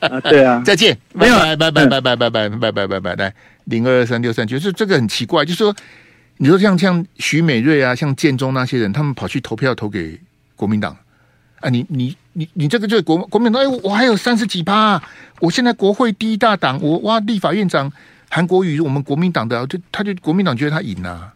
[0.00, 5.74] 啊对啊， 再见，没有，拜拜拜拜拜拜拜拜拜拜拜，来零二二三六三，就是这个很奇怪，就是说。
[6.42, 10.18] 你说像像徐美瑞啊，像建中那些人，他们跑去投票投给
[10.56, 10.96] 国民党
[11.60, 11.68] 啊？
[11.68, 13.62] 你你你你这个就是国国民党？
[13.62, 15.02] 哎，我还有三十几趴，啊，
[15.40, 17.92] 我现在国会第一大党，我哇，立法院长
[18.30, 21.30] 韩国瑜，我们国民党的，就他就国民党觉得他赢啊，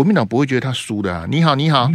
[0.00, 1.26] 国民党不会觉得他输的啊。
[1.28, 1.86] 你好，你好，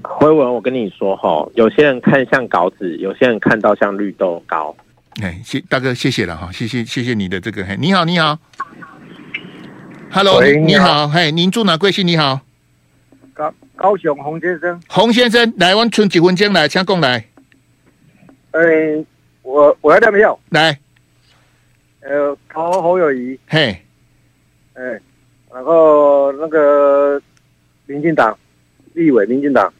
[0.00, 4.74] 辉文，我跟你说哈，有些人看像稿子，有些人看到像绿豆糕。
[5.20, 8.38] 哎，谢大哥，谢谢了哈，谢谢谢谢你的这个，嘿，你好，你好。
[10.10, 12.06] Hello，你好，你好，嘿，您住哪贵姓？
[12.06, 12.40] 你好，
[13.34, 17.22] 高高雄洪先生，洪先生，来，我存几分钟来，请讲来。
[18.52, 18.60] 哎，
[19.42, 20.78] 我我要亮票，来，
[22.00, 23.78] 呃，投侯友宜，嘿，
[24.72, 24.98] 哎，
[25.56, 27.18] 然后那个
[27.86, 28.38] 民进党
[28.92, 29.72] 立委，民进党，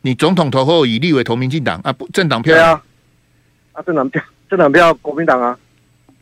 [0.00, 1.92] 你总统投后以立委投民进党啊？
[1.92, 2.82] 不，政党票对啊，
[3.72, 5.58] 啊，政党票，政党票国民党啊。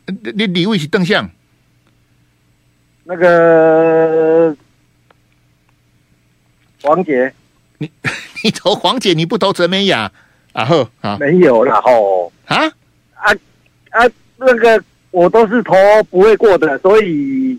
[0.07, 1.29] 你立委是邓相？
[3.05, 4.53] 那个
[6.83, 7.33] 黄姐，
[7.77, 7.89] 你
[8.43, 10.11] 你投黄姐，你不投陈美雅
[10.51, 10.65] 啊？
[10.65, 12.57] 呵啊，没有啦吼啊
[13.13, 13.31] 啊
[13.91, 14.11] 啊！
[14.35, 15.73] 那个我都是投
[16.09, 17.57] 不会过的，所以。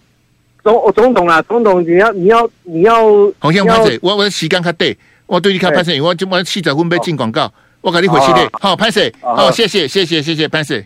[0.67, 3.05] 总总统啊，总统你要你要你要，
[3.39, 10.83] 洪先生，我我时间较短，我对你较拍摄，我今晚七十分要进广告，我给你回去的，好拍摄，好谢谢谢谢谢谢拍摄。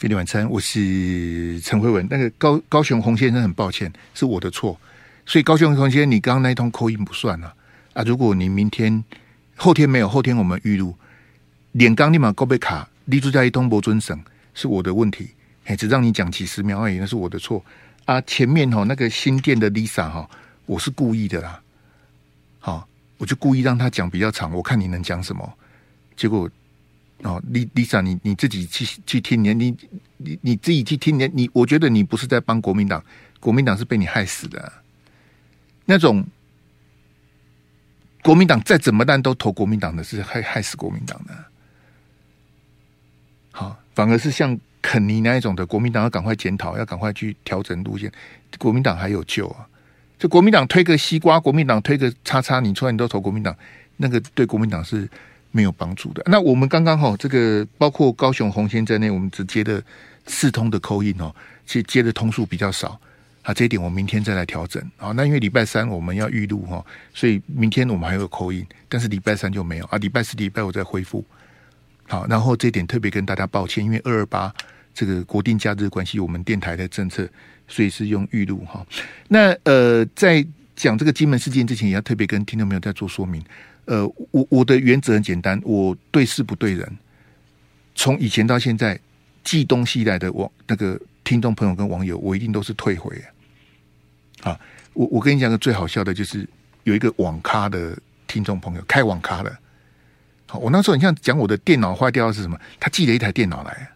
[0.00, 2.04] 飞利晚餐，我是陈慧文。
[2.10, 4.76] 那个高高雄洪先生很抱歉，是我的错，
[5.24, 7.54] 所以高雄洪先生，你刚刚那一通扣音不算了
[7.92, 8.02] 啊。
[8.02, 9.04] 如果你明天
[9.54, 10.92] 后天没有，后天我们预录，
[11.70, 14.20] 脸刚立马高被卡，立柱在一通不尊省，
[14.54, 15.28] 是我的问题，
[15.66, 17.64] 哎，只让你讲几十秒而已，那是我的错。
[18.06, 20.28] 啊，前面哈那个新店的 Lisa 哈，
[20.66, 21.62] 我是故意的啦，
[22.58, 22.86] 好，
[23.16, 25.50] 我就故意让他讲比较长，我看你能讲什么。
[26.14, 26.50] 结果
[27.22, 29.76] 哦，Lisa，你你自己去去听，你你
[30.18, 33.02] 你你自己去听，你你，我觉得你不是在帮国民党，
[33.40, 34.70] 国民党是被你害死的。
[35.86, 36.22] 那种
[38.22, 41.44] 国民党再怎么烂都投国民党的，是害害死国民党的。
[43.50, 44.60] 好，反而是像。
[44.86, 48.12] 肯尼那一种的国民党要赶快检讨，要赶快去调整路线。
[48.58, 49.66] 国民党还有救啊！
[50.18, 53.56] 就国民党推个西瓜，国民党推个叉叉，你出来你都投国民党，
[53.96, 55.08] 那个对国民党是
[55.52, 56.22] 没有帮助的。
[56.26, 59.82] 那我们刚刚哈，这个包括高雄红线在内，我们只接的
[60.26, 63.00] 四通的 call in 哦，其实接的通数比较少
[63.40, 63.54] 啊。
[63.54, 65.12] 这一点我明天再来调整啊。
[65.12, 69.96] 那因为礼拜三我们要预录哈，所以明天我们还有 call in，但是礼拜三就没有啊。
[69.96, 71.24] 礼拜四、礼拜五再恢复。
[72.06, 74.54] 好，然后这一点特别跟大家抱歉，因为二二八。
[74.94, 77.28] 这个国定假日关系，我们电台的政策，
[77.66, 78.86] 所以是用预录哈。
[79.28, 83.44] 那呃，在讲这个金门事件之前，也要特别跟听众朋友在做说明。
[83.86, 86.90] 呃，我我的原则很简单，我对事不对人。
[87.94, 88.98] 从以前到现在，
[89.42, 93.20] 寄东西来的网那个听众朋友跟网友，我一定都是退回。
[94.42, 94.58] 啊，
[94.92, 96.48] 我我跟你讲个最好笑的，就是
[96.84, 99.56] 有一个网咖的听众朋友开网咖的。
[100.46, 102.58] 好，我那时候你像讲我的电脑坏掉是什么？
[102.80, 103.88] 他寄了一台电脑来。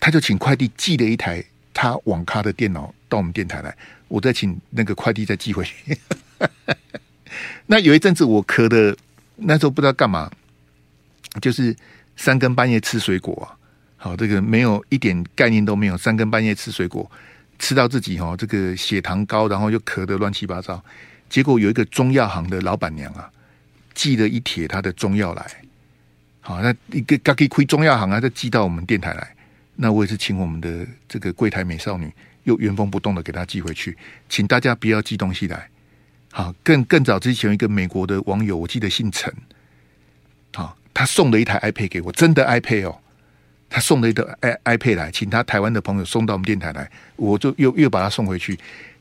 [0.00, 3.76] 他就请快递寄了一台他网咖的电脑到我们电台来，
[4.08, 5.96] 我再请那个快递再寄回去。
[7.66, 8.96] 那有一阵子我咳的，
[9.36, 10.30] 那时候不知道干嘛，
[11.40, 11.76] 就是
[12.16, 13.54] 三更半夜吃水果啊，
[13.96, 17.08] 好，这个没有一点概念都没有，三更半夜吃水果，
[17.58, 20.82] 吃到自己哈这个血糖高，然后又咳得乱七八糟。
[21.28, 23.30] 结果有一个中药行的老板娘啊，
[23.94, 25.46] 寄了一帖他的中药来，
[26.40, 29.36] 好，那一个刚可以亏中药行啊，再寄到我们电台来。
[29.82, 32.12] 那我也是请我们的这个柜台美少女
[32.44, 33.96] 又原封不动的给她寄回去，
[34.28, 35.70] 请大家不要寄东西来。
[36.30, 39.32] 好，更更早之前一个美国的网友，我记得姓陈，
[40.52, 42.98] 好，他送了一台 iPad 给我，真的 iPad 哦，
[43.70, 48.58] 他送了一个 iPad 来，请他台湾的朋友送到我们电台来，我就又又把他送回去。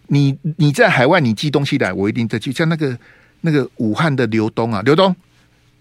[0.07, 2.53] 你你在海外你寄东西来，我一定再寄。
[2.53, 2.97] 像那个
[3.41, 5.13] 那个武汉的刘东啊，刘东，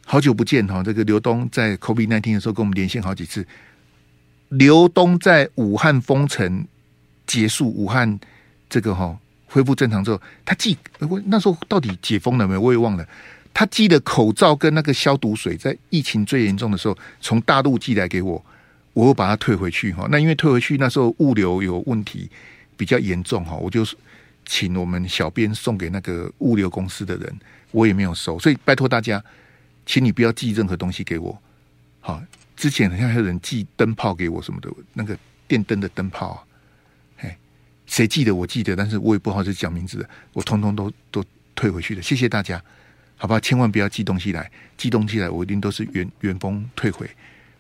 [0.05, 3.47] 好久不见哈，这个刘东在 COVID-19 的时候跟我们连线好几次。
[4.49, 6.67] 刘东在武汉封城
[7.27, 8.19] 结束，武汉
[8.69, 12.61] 这个哈恢复正常之后，他寄我那时候到底解封了没有？
[12.61, 13.07] 我也忘了。
[13.53, 18.43] 他寄的口罩跟那个消毒水，在疫情最严重的时候从大陆寄来给我，
[18.93, 20.07] 我又把它退回去哈。
[20.11, 22.31] 那因为退回去那时候物流有问题
[22.77, 23.85] 比较严重哈，我就
[24.47, 27.39] 请我们小编送给那个物流公司的人，
[27.73, 28.39] 我也没有收。
[28.39, 29.23] 所以拜托大家，
[29.85, 31.37] 请你不要寄任何东西给我，
[32.01, 32.23] 好。
[32.59, 35.17] 之前好像还有人寄灯泡给我什么的，那个
[35.47, 36.43] 电灯的灯泡啊，
[37.19, 37.39] 哎，
[37.87, 42.03] 谁寄的我记得，但是我也不好意思讲名字的，我通通都都退回去了。
[42.03, 42.61] 谢谢大家，
[43.17, 47.09] 好吧，千万不要寄东西来，寄东西来我一定都是原原封退回，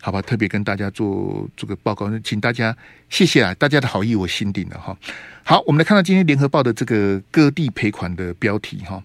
[0.01, 0.20] 好吧。
[0.20, 2.76] 特别跟大家做做个报告，请大家
[3.09, 4.99] 谢谢啊，大家的好意我心领了哈。
[5.44, 9.01] 好，我们来看到今天联合报的这个割地赔款的标题哈。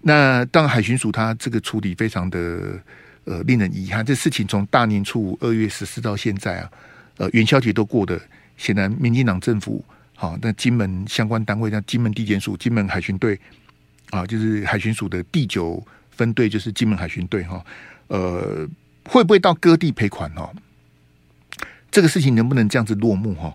[0.00, 2.80] 那当海巡署他这个处理非常的。
[3.26, 6.70] 呃，令人遗憾，这事情从大年初五二月十四到现在啊，
[7.16, 8.20] 呃，元宵节都过的，
[8.56, 13.36] 显然民进党政府好，那金门相关单位，像金门地检署、金门海巡队
[14.10, 17.66] 啊，就是海巡署的第九分队，就是金门海巡队哈，
[18.06, 18.64] 呃，
[19.04, 20.54] 会不会到割地赔款哦？
[21.90, 23.52] 这个事情能不能这样子落幕哈？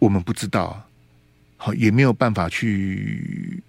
[0.00, 0.84] 我们不知道，
[1.56, 3.62] 好，也没有办法去，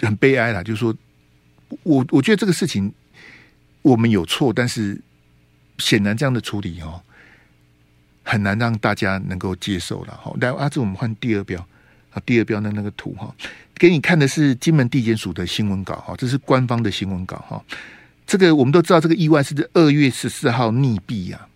[0.00, 0.96] 很悲哀啦，就是说，
[1.82, 2.90] 我我觉得这个事情。
[3.86, 5.00] 我们有错，但是
[5.78, 7.00] 显然这样的处理哦，
[8.24, 10.20] 很难让大家能够接受了。
[10.20, 11.64] 好，来阿志，我们换第二标
[12.10, 13.32] 好，第二标的那个图哈，
[13.76, 17.64] 给你看的是金门地检署的新闻稿哈，这是官方的新闻稿哈。
[18.26, 21.46] 这个我们都知道，这个意外是在二月十四号溺毙呀，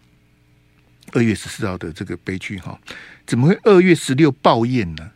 [1.10, 2.78] 二月十四号的这个悲剧哈，
[3.26, 5.10] 怎么会二月十六报验呢？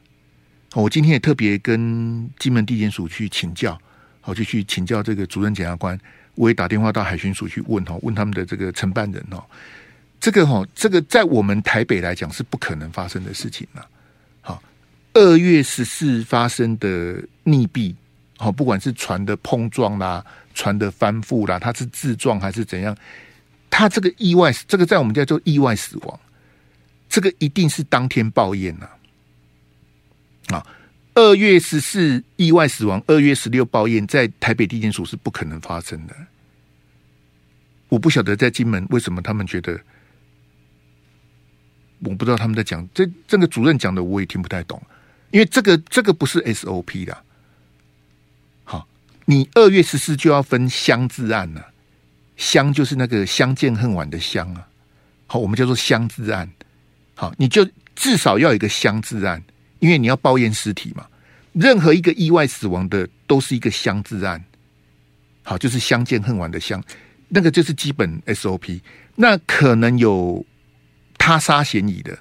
[0.74, 3.80] 我今天也特别跟金门地检署去请教，
[4.20, 5.96] 好，就去请教这个主任检察官，
[6.34, 9.42] 我也打电话到海巡署去问哈，问他们的这个承办人哦，
[10.20, 13.86] 这个哈，这个在我们台北来讲是不可能发生的事情了。
[14.40, 14.62] 好，
[15.14, 17.94] 二月十四发生的溺毙，
[18.36, 20.24] 好，不管是船的碰撞啦。
[20.56, 22.96] 船的翻覆啦，它是自撞还是怎样？
[23.70, 26.20] 他这个意外，这个在我们叫做意外死亡，
[27.08, 28.88] 这个一定是当天报验呐。
[30.56, 30.64] 啊，
[31.14, 36.14] 二月十四意外死亡，二月十六报验，在台北地检署是不可能发生的。
[37.88, 39.78] 我不晓得在金门为什么他们觉得，
[42.00, 44.82] 我不知道他们在讲这这个主任讲的，我也听不太懂，
[45.30, 47.16] 因为这个这个不是 SOP 的。
[48.64, 48.88] 好
[49.24, 51.64] 你二月十四就要分相自案了，
[52.36, 54.66] 相就是那个相见恨晚的相啊，
[55.28, 56.50] 好，我们叫做相自案。
[57.14, 59.40] 好，你就至少要有一个相自案，
[59.84, 61.06] 因为你要包验尸体嘛。
[61.52, 64.42] 任何一个意外死亡的都是一个相自案，
[65.42, 66.82] 好，就是相见恨晚的相，
[67.28, 68.80] 那个就是基本 SOP。
[69.14, 70.44] 那可能有
[71.18, 72.18] 他杀嫌疑的，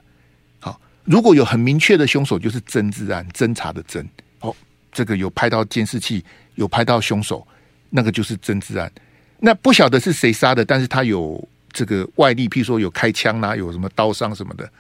[0.60, 4.06] 好，如果有很明确的凶手，就是真自案，侦查的侦。
[4.42, 4.54] 哦，
[4.92, 6.24] 这个有拍到监视器。
[6.56, 7.48] 有拍到凶手，
[7.90, 8.92] 那个就是真自案。
[9.40, 14.72] 那不晓得是谁杀的，但是他有这个外力，譬如说有开枪啦、啊，有什么刀伤什么的，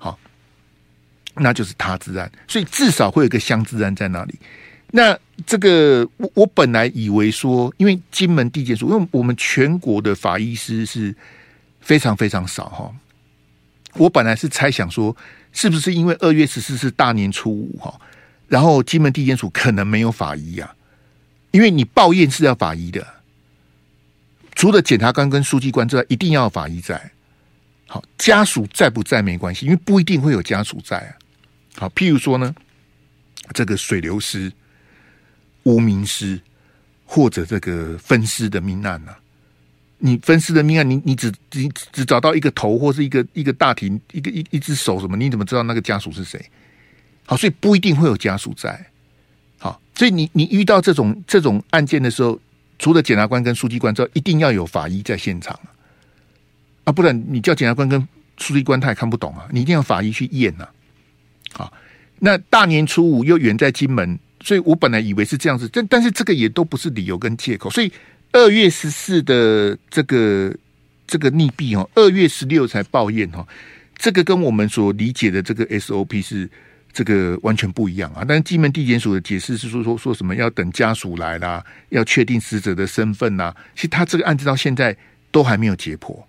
[0.00, 0.18] 好，
[1.34, 2.30] 那就是他治案。
[2.48, 4.34] 所以至少会有个相治案在那里。
[4.90, 11.14] 那这个我我本来以为说，因为金门地检署，因为我们全国的法医师是
[11.80, 12.94] 非常非常少哈。
[13.94, 15.16] 我本来是猜想说，
[15.52, 17.98] 是不是因为二月十四是大年初五哈，
[18.48, 20.74] 然后金门地检署可能没有法医啊。
[21.52, 23.06] 因为你报验是要法医的，
[24.54, 27.10] 除了检察官跟书记官之外，一定要法医在。
[27.86, 31.12] 好，家属在不在没关系，因为不一定会有家属在啊。
[31.76, 32.54] 好，譬如说呢，
[33.54, 34.52] 这个水流尸、
[35.62, 36.40] 无名尸
[37.04, 39.18] 或者这个分尸的命案呢、啊，
[39.98, 46.44] 你分尸的命案，你你只你只找到一个头或是一个一个大体，一个一一只手什么，你怎么知道那个家属是谁？
[47.24, 48.86] 好，所以不一定会有家属在。
[49.58, 52.38] 好，所以你你遇到这种这种案件的时候，
[52.78, 55.58] 除了检察官跟书记官之外，一定要有法医在现场
[56.84, 58.06] 啊，不然你叫检察官跟
[58.38, 60.68] 书记官他也看不懂啊，你一定要法医去验呐。
[61.54, 61.72] 好，
[62.18, 67.92] 那大年初五又远在金门，所以我本来以为是这样子，但但是这个也都不是理由跟借口，所以
[68.32, 70.54] 二月十四的这个
[71.06, 73.46] 这个溺毙哦，二月十六才报验哦，
[73.96, 76.48] 这个跟我们所理解的这个 SOP 是。
[76.94, 78.22] 这个完全不一样啊！
[78.28, 83.50] 但是金门地检署的解释是说说说什么要等家属来啦，要确定死者的身份呐。
[83.74, 84.94] 其实他这个案子到现在
[85.30, 86.22] 都还没有解剖，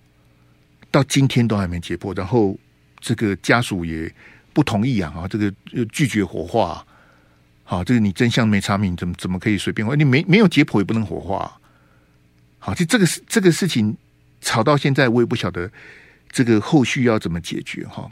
[0.89, 2.15] 到今天都还没解剖。
[2.15, 2.57] 然后
[3.01, 4.09] 这个家属也
[4.53, 5.53] 不同意啊，啊，这个
[5.91, 6.85] 拒绝火化。
[7.63, 9.87] 好，这个你真相没查明，怎么怎么可以随便？
[9.97, 11.59] 你没没有解剖也不能火化。
[12.59, 13.95] 好，就这个事这个事情
[14.41, 15.69] 吵到现在，我也不晓得
[16.29, 18.07] 这个后续要怎么解决哈。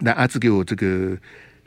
[0.00, 1.16] 来，阿志给我这个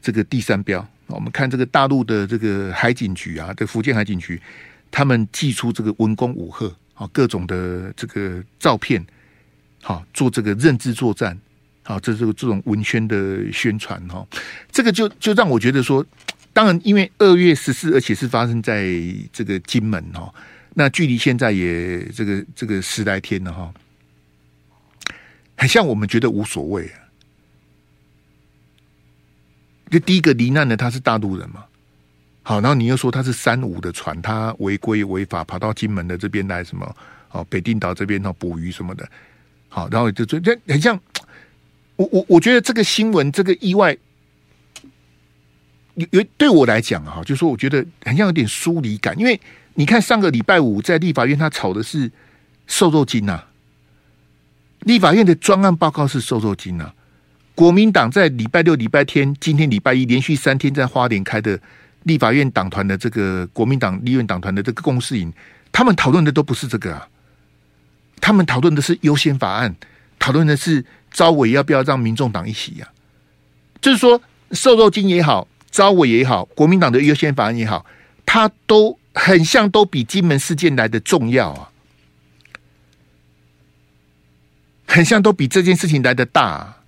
[0.02, 4.42] 这个第三标，我们看这个大陆的这个海警局啊，这福建海警局，
[4.90, 9.06] 他们寄出这个文攻武吓啊，各种的这个照片，
[9.82, 11.38] 好做这个认知作战，
[11.86, 14.28] 好这这个这种文宣的宣传哈，
[14.72, 16.06] 这个就就让我觉得说，
[16.52, 18.88] 当然因为二月十四，而且是发生在
[19.32, 20.34] 这个金门哈，
[20.74, 23.72] 那距离现在也这个这个十来天了哈，
[25.56, 27.00] 很像我们觉得无所谓啊。
[29.92, 31.64] 就第一个罹难的他是大陆人嘛，
[32.42, 36.96] 好，然后你又说他是三五的船，他违规违法跑到金门的这边来什么？
[37.30, 39.08] 哦，北定岛这边哦捕鱼什么的，
[39.70, 41.00] 好，然后就就就很像
[41.96, 43.96] 我我我觉得这个新闻这个意外
[45.96, 49.40] 有有对我来讲啊，就是说我觉得很像有点疏离感，因为
[49.76, 52.12] 你看上个礼拜五在立法院他吵的是
[52.68, 53.44] 瘦肉精呐，
[54.82, 56.92] 立法院的专案报告是瘦肉精呐。
[57.54, 61.58] 国民党在礼拜六、礼拜天，今天礼拜一连续三天在花莲开的
[62.04, 65.32] 立法院党团的这个国民党立院党团的这个共识营，
[65.72, 67.08] 他们讨论的都不是这个啊，
[68.20, 69.74] 他们讨论的是优先法案，
[70.20, 70.84] 讨论的是
[71.16, 72.88] 招委要不要让民众党一起呀？
[73.80, 77.86] 就是说瘦肉精也好，招委也好，国民党的优先法案也好，
[78.26, 81.72] 它都很像都比金门事件来的重要啊，
[84.86, 86.82] 很像都比这件事情来的大啊。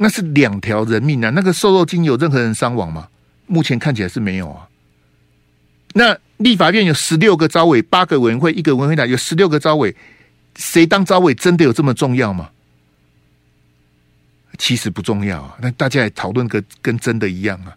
[0.00, 1.30] 那是两条人命啊！
[1.30, 3.08] 那个瘦肉精有任何人伤亡吗？
[3.46, 4.68] 目前看起来是没有啊。
[5.94, 9.96] 那立法院有十六个招委，八个委员会，一个委员会长，有十六个招委，
[10.58, 12.50] 谁当招委真的有这么重要吗？
[14.58, 15.56] 其实不重要啊。
[15.62, 17.72] 那大家也讨论个跟真的一样啊，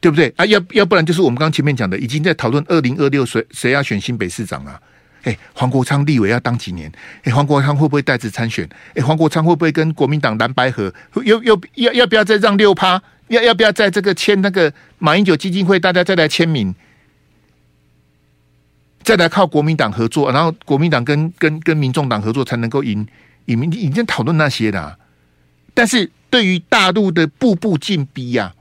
[0.00, 0.46] 对不对啊？
[0.46, 4.80] 要要不然就是我们刚前面讲的，已经在讨论二零二六谁谁要选新北市长啊。
[5.24, 6.90] 哎，黄国昌立委要当几年？
[7.24, 8.68] 哎，黄国昌会不会代职参选？
[8.94, 10.92] 哎，黄国昌会不会跟国民党蓝白合？
[11.24, 13.02] 又又要要不要再让六趴？
[13.28, 15.80] 要要不要在这个签那个马英九基金会？
[15.80, 16.72] 大家再来签名，
[19.02, 23.06] 再来靠国民党合作，然后国民党跟跟跟民众党合作才能够赢
[23.46, 23.72] 赢民。
[23.72, 24.98] 已经讨论那些的，
[25.74, 28.54] 但是对于大陆的步步进逼呀，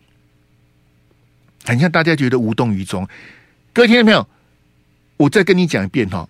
[1.66, 3.08] 啊，很像大家觉得无动于衷。
[3.72, 4.28] 各位听到没有？
[5.18, 6.28] 我再跟你讲一遍哈。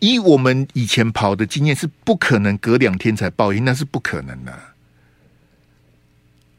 [0.00, 4.52] 以我们以前跑的经验，是不可能隔两天才报应，那是不可能的。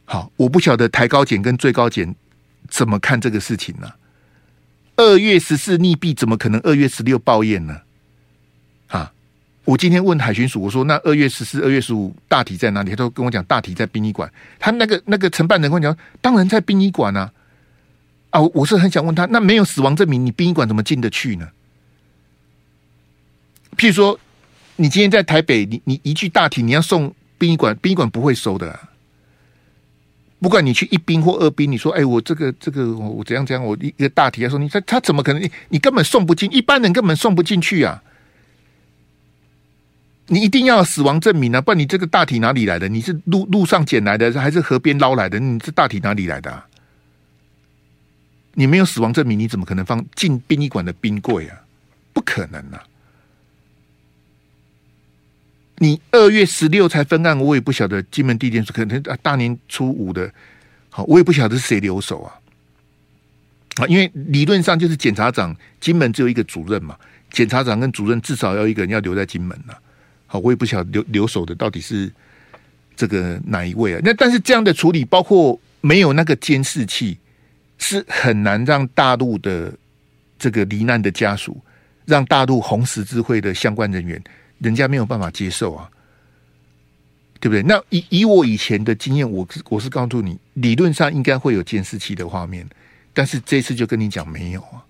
[0.06, 2.16] 好，我不晓得台高检跟最高检
[2.68, 3.90] 怎么看这个事情呢？
[5.00, 7.80] 二月十四溺毙，怎么可能二月十六报验呢？
[8.88, 9.10] 啊！
[9.64, 12.90] 我今天问海巡署，我说那二月十四、二月十五大体在哪里？
[12.90, 14.30] 他都跟我讲大体在殡仪馆。
[14.60, 17.32] 他那个那个承办人跟我讲，当然在殡仪馆啊！
[18.32, 21.48] 啊，我是很想问他，那没有死亡证明，你殡仪馆怎么进得去呢？
[23.78, 24.20] 譬如说，
[24.76, 28.90] 你今天在台北，你你一去大体，你要送殡仪馆，殡仪馆不会收的、啊。
[30.42, 35.42] 不管你去一殡或二殡，你说，哎，我这个这个我怎样怎样，我一个大体要说，你他他怎么可能？
[35.42, 38.02] 你你根本送不进，一般人根本送不进去啊！
[40.28, 42.88] 你一定要死亡证明啊，不然你这个大体哪里来的？
[42.88, 45.40] 你是路路上捡来的，还是河边捞来的？
[45.40, 46.66] 你这大体哪里来的、啊？
[48.54, 51.58] 你没有死亡证明，你怎么可能放进殡仪馆的冰柜啊？
[52.14, 52.84] 不可能啊！
[55.80, 60.32] 你二月十六才分案，我也不晓得金门地检署可能大年初五的，
[60.90, 62.36] 好，我也不晓得是谁留守啊。
[63.76, 66.98] 啊，因为理论上就是检察长金门只有一个主任嘛，
[67.32, 69.74] 检察长跟主任至少要一个人要留在金门呐。
[70.28, 72.12] 好，我也不晓得留留守的到底是
[72.96, 74.02] 这个哪一位啊？
[74.04, 77.18] 那但是这样的处理，包括没有那个监视器，
[77.78, 79.74] 是很难让大陆的
[80.38, 81.58] 这个罹难的家属，
[82.06, 84.22] 让大陆红十字会的相关人员。
[84.60, 85.90] 人家没有办法接受啊，
[87.40, 87.64] 对不对？
[87.64, 92.68] 那以以我以前的经验，我我是告诉你，理论上应该会有监视器的画面，
[93.14, 94.84] 但是这次就跟你讲没有啊。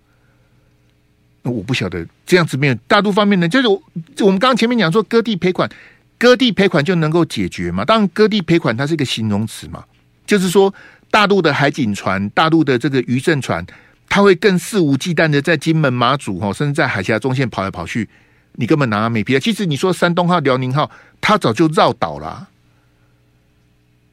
[1.41, 3.81] 那我不晓得这样子没有大陆方面呢，就是我
[4.19, 5.69] 我们刚刚前面讲说割地赔款，
[6.17, 7.85] 割地赔款就能够解决嘛？
[7.85, 9.85] 当然，割地赔款它是一个形容词嘛，
[10.25, 10.73] 就是说
[11.09, 13.65] 大陆的海警船、大陆的这个渔政船，
[14.09, 18.09] 它会更肆无忌惮的在金门、马祖哈，甚至在海峡中线跑来跑去。
[18.53, 19.39] 你根本拿他没皮。
[19.39, 20.89] 其实你说山东号、辽宁号，
[21.21, 22.49] 他早就绕岛了。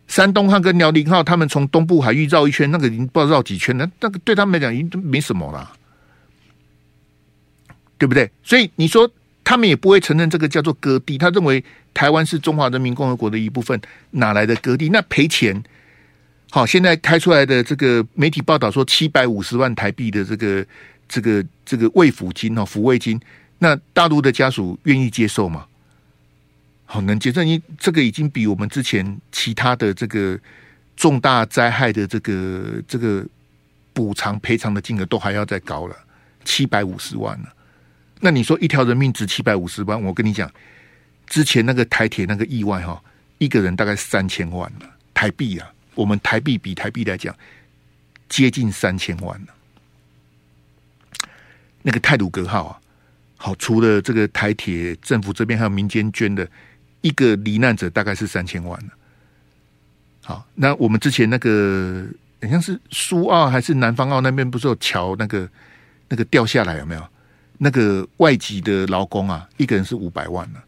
[0.07, 3.91] 山东号跟辽宁号，他们从东部海域绕一圈，那个已经不知道绕几圈了。
[4.01, 5.73] 那个对他们来讲已经没什么了，
[7.99, 8.31] 对不对？
[8.45, 9.11] 所以你说
[9.43, 11.19] 他们也不会承认这个叫做割地。
[11.19, 11.63] 他认为
[11.93, 13.81] 台湾是中华人民共和国的一部分，
[14.13, 14.89] 哪来的割地？
[14.91, 15.61] 那赔钱？
[16.51, 20.65] 好，现在开出来的这个媒体报道说七百五十万台币的这个
[21.09, 23.21] 这个这个慰抚金哦，抚慰金。
[23.59, 25.67] 那大陆的家属愿意接受吗？
[26.85, 27.43] 好，能接受？
[27.43, 30.39] 你这个已经比我们之前其他的这个
[30.95, 33.27] 重大灾害的这个这个
[33.93, 35.97] 补偿赔偿的金额都还要再高了，
[36.45, 37.53] 七百五十万了。
[38.21, 40.01] 那你说一条人命值七百五十万？
[40.01, 40.51] 我跟你讲，
[41.27, 43.03] 之前那个台铁那个意外哈，
[43.39, 45.73] 一个人大概三千万了台币啊。
[45.95, 47.35] 我们台币比台币来讲，
[48.29, 49.55] 接近三千万了。
[51.83, 52.81] 那个泰鲁阁号啊。
[53.39, 56.49] 好，除了这个台铁政府这边还有民间捐的，
[57.03, 58.83] 一个罹难者大概是三千万。
[60.23, 62.07] 好，那我们之前那个
[62.41, 65.47] 好像是苏澳还是南方澳那边，不是有桥那个
[66.09, 67.09] 那个掉下来有没有？
[67.59, 70.59] 那个外籍的劳工啊，一个人是五百万呢。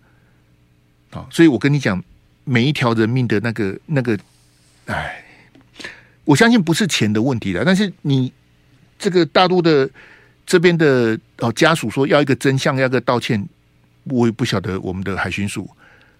[1.11, 2.05] 好，所以我跟你讲，
[2.45, 4.19] 每一条人命的那个那个，
[4.85, 5.25] 哎，
[6.25, 8.31] 我相信不是钱的问题了，但是你
[8.99, 9.89] 这个大陆的。
[10.49, 13.46] 这边的哦家属说要一个真相，要一个道歉，
[14.05, 15.68] 我也不晓得我们的海巡署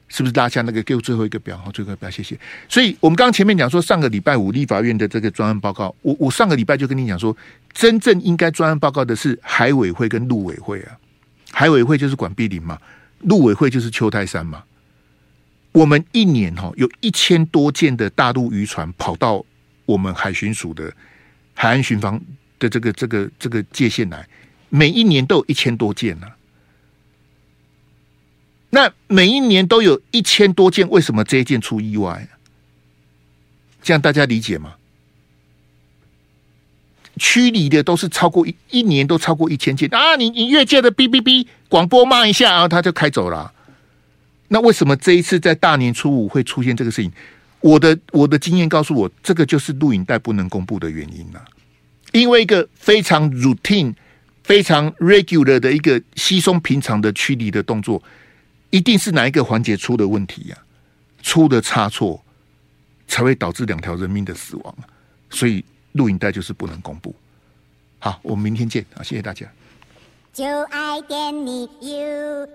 [0.07, 2.39] 是不是拉下那个给我最后一个表，好，最后一个表，谢谢。
[2.69, 7.35] 所以我们刚刚前面讲说，上个礼拜五立法院的这个专案报告，我我上个礼拜就跟你讲说，
[7.73, 10.99] 真正应该专案报告的是海委会跟陆委会啊，
[11.51, 12.79] 海委会就是管碧林嘛，
[13.21, 14.63] 陆委会就是邱泰山嘛。
[15.73, 19.43] 我们一年哈有一千多件的大陆渔船跑到
[19.87, 20.93] 我们海巡署的
[21.55, 22.21] 海岸巡防。
[22.59, 24.27] 的这个这个这个界限来，
[24.69, 26.27] 每一年都有一千多件呢、
[28.71, 32.29] 那每一年都有一千多件，为什么这一件出意外？
[33.83, 34.75] 这样大家理解吗？
[37.17, 40.15] 区里的都是超过一一年都超过一千件啊！
[40.17, 43.53] 你你越界的哔哔哔广播骂一下啊，他就开走了。
[44.49, 47.11] 那为什么这一次在大年初五会出现这个事情？
[47.61, 51.45] 我的我的经验告诉我，这个就是录影带不能公布的原因啊。
[52.13, 53.95] 因为一个非常 routine、
[54.45, 58.03] 非常 regular 的一个稀松平常的驱离的动作，
[58.71, 60.57] 一定是哪一个环节出的问题呀、
[61.23, 62.25] 出的差错
[63.07, 64.75] 才会导致两条人命的死亡。
[65.31, 67.15] 所以录影带就是不能公布。
[67.99, 69.03] 好，我们明天见啊！
[69.03, 69.47] 谢谢大家。
[70.33, 72.47] 就爱点你 UFO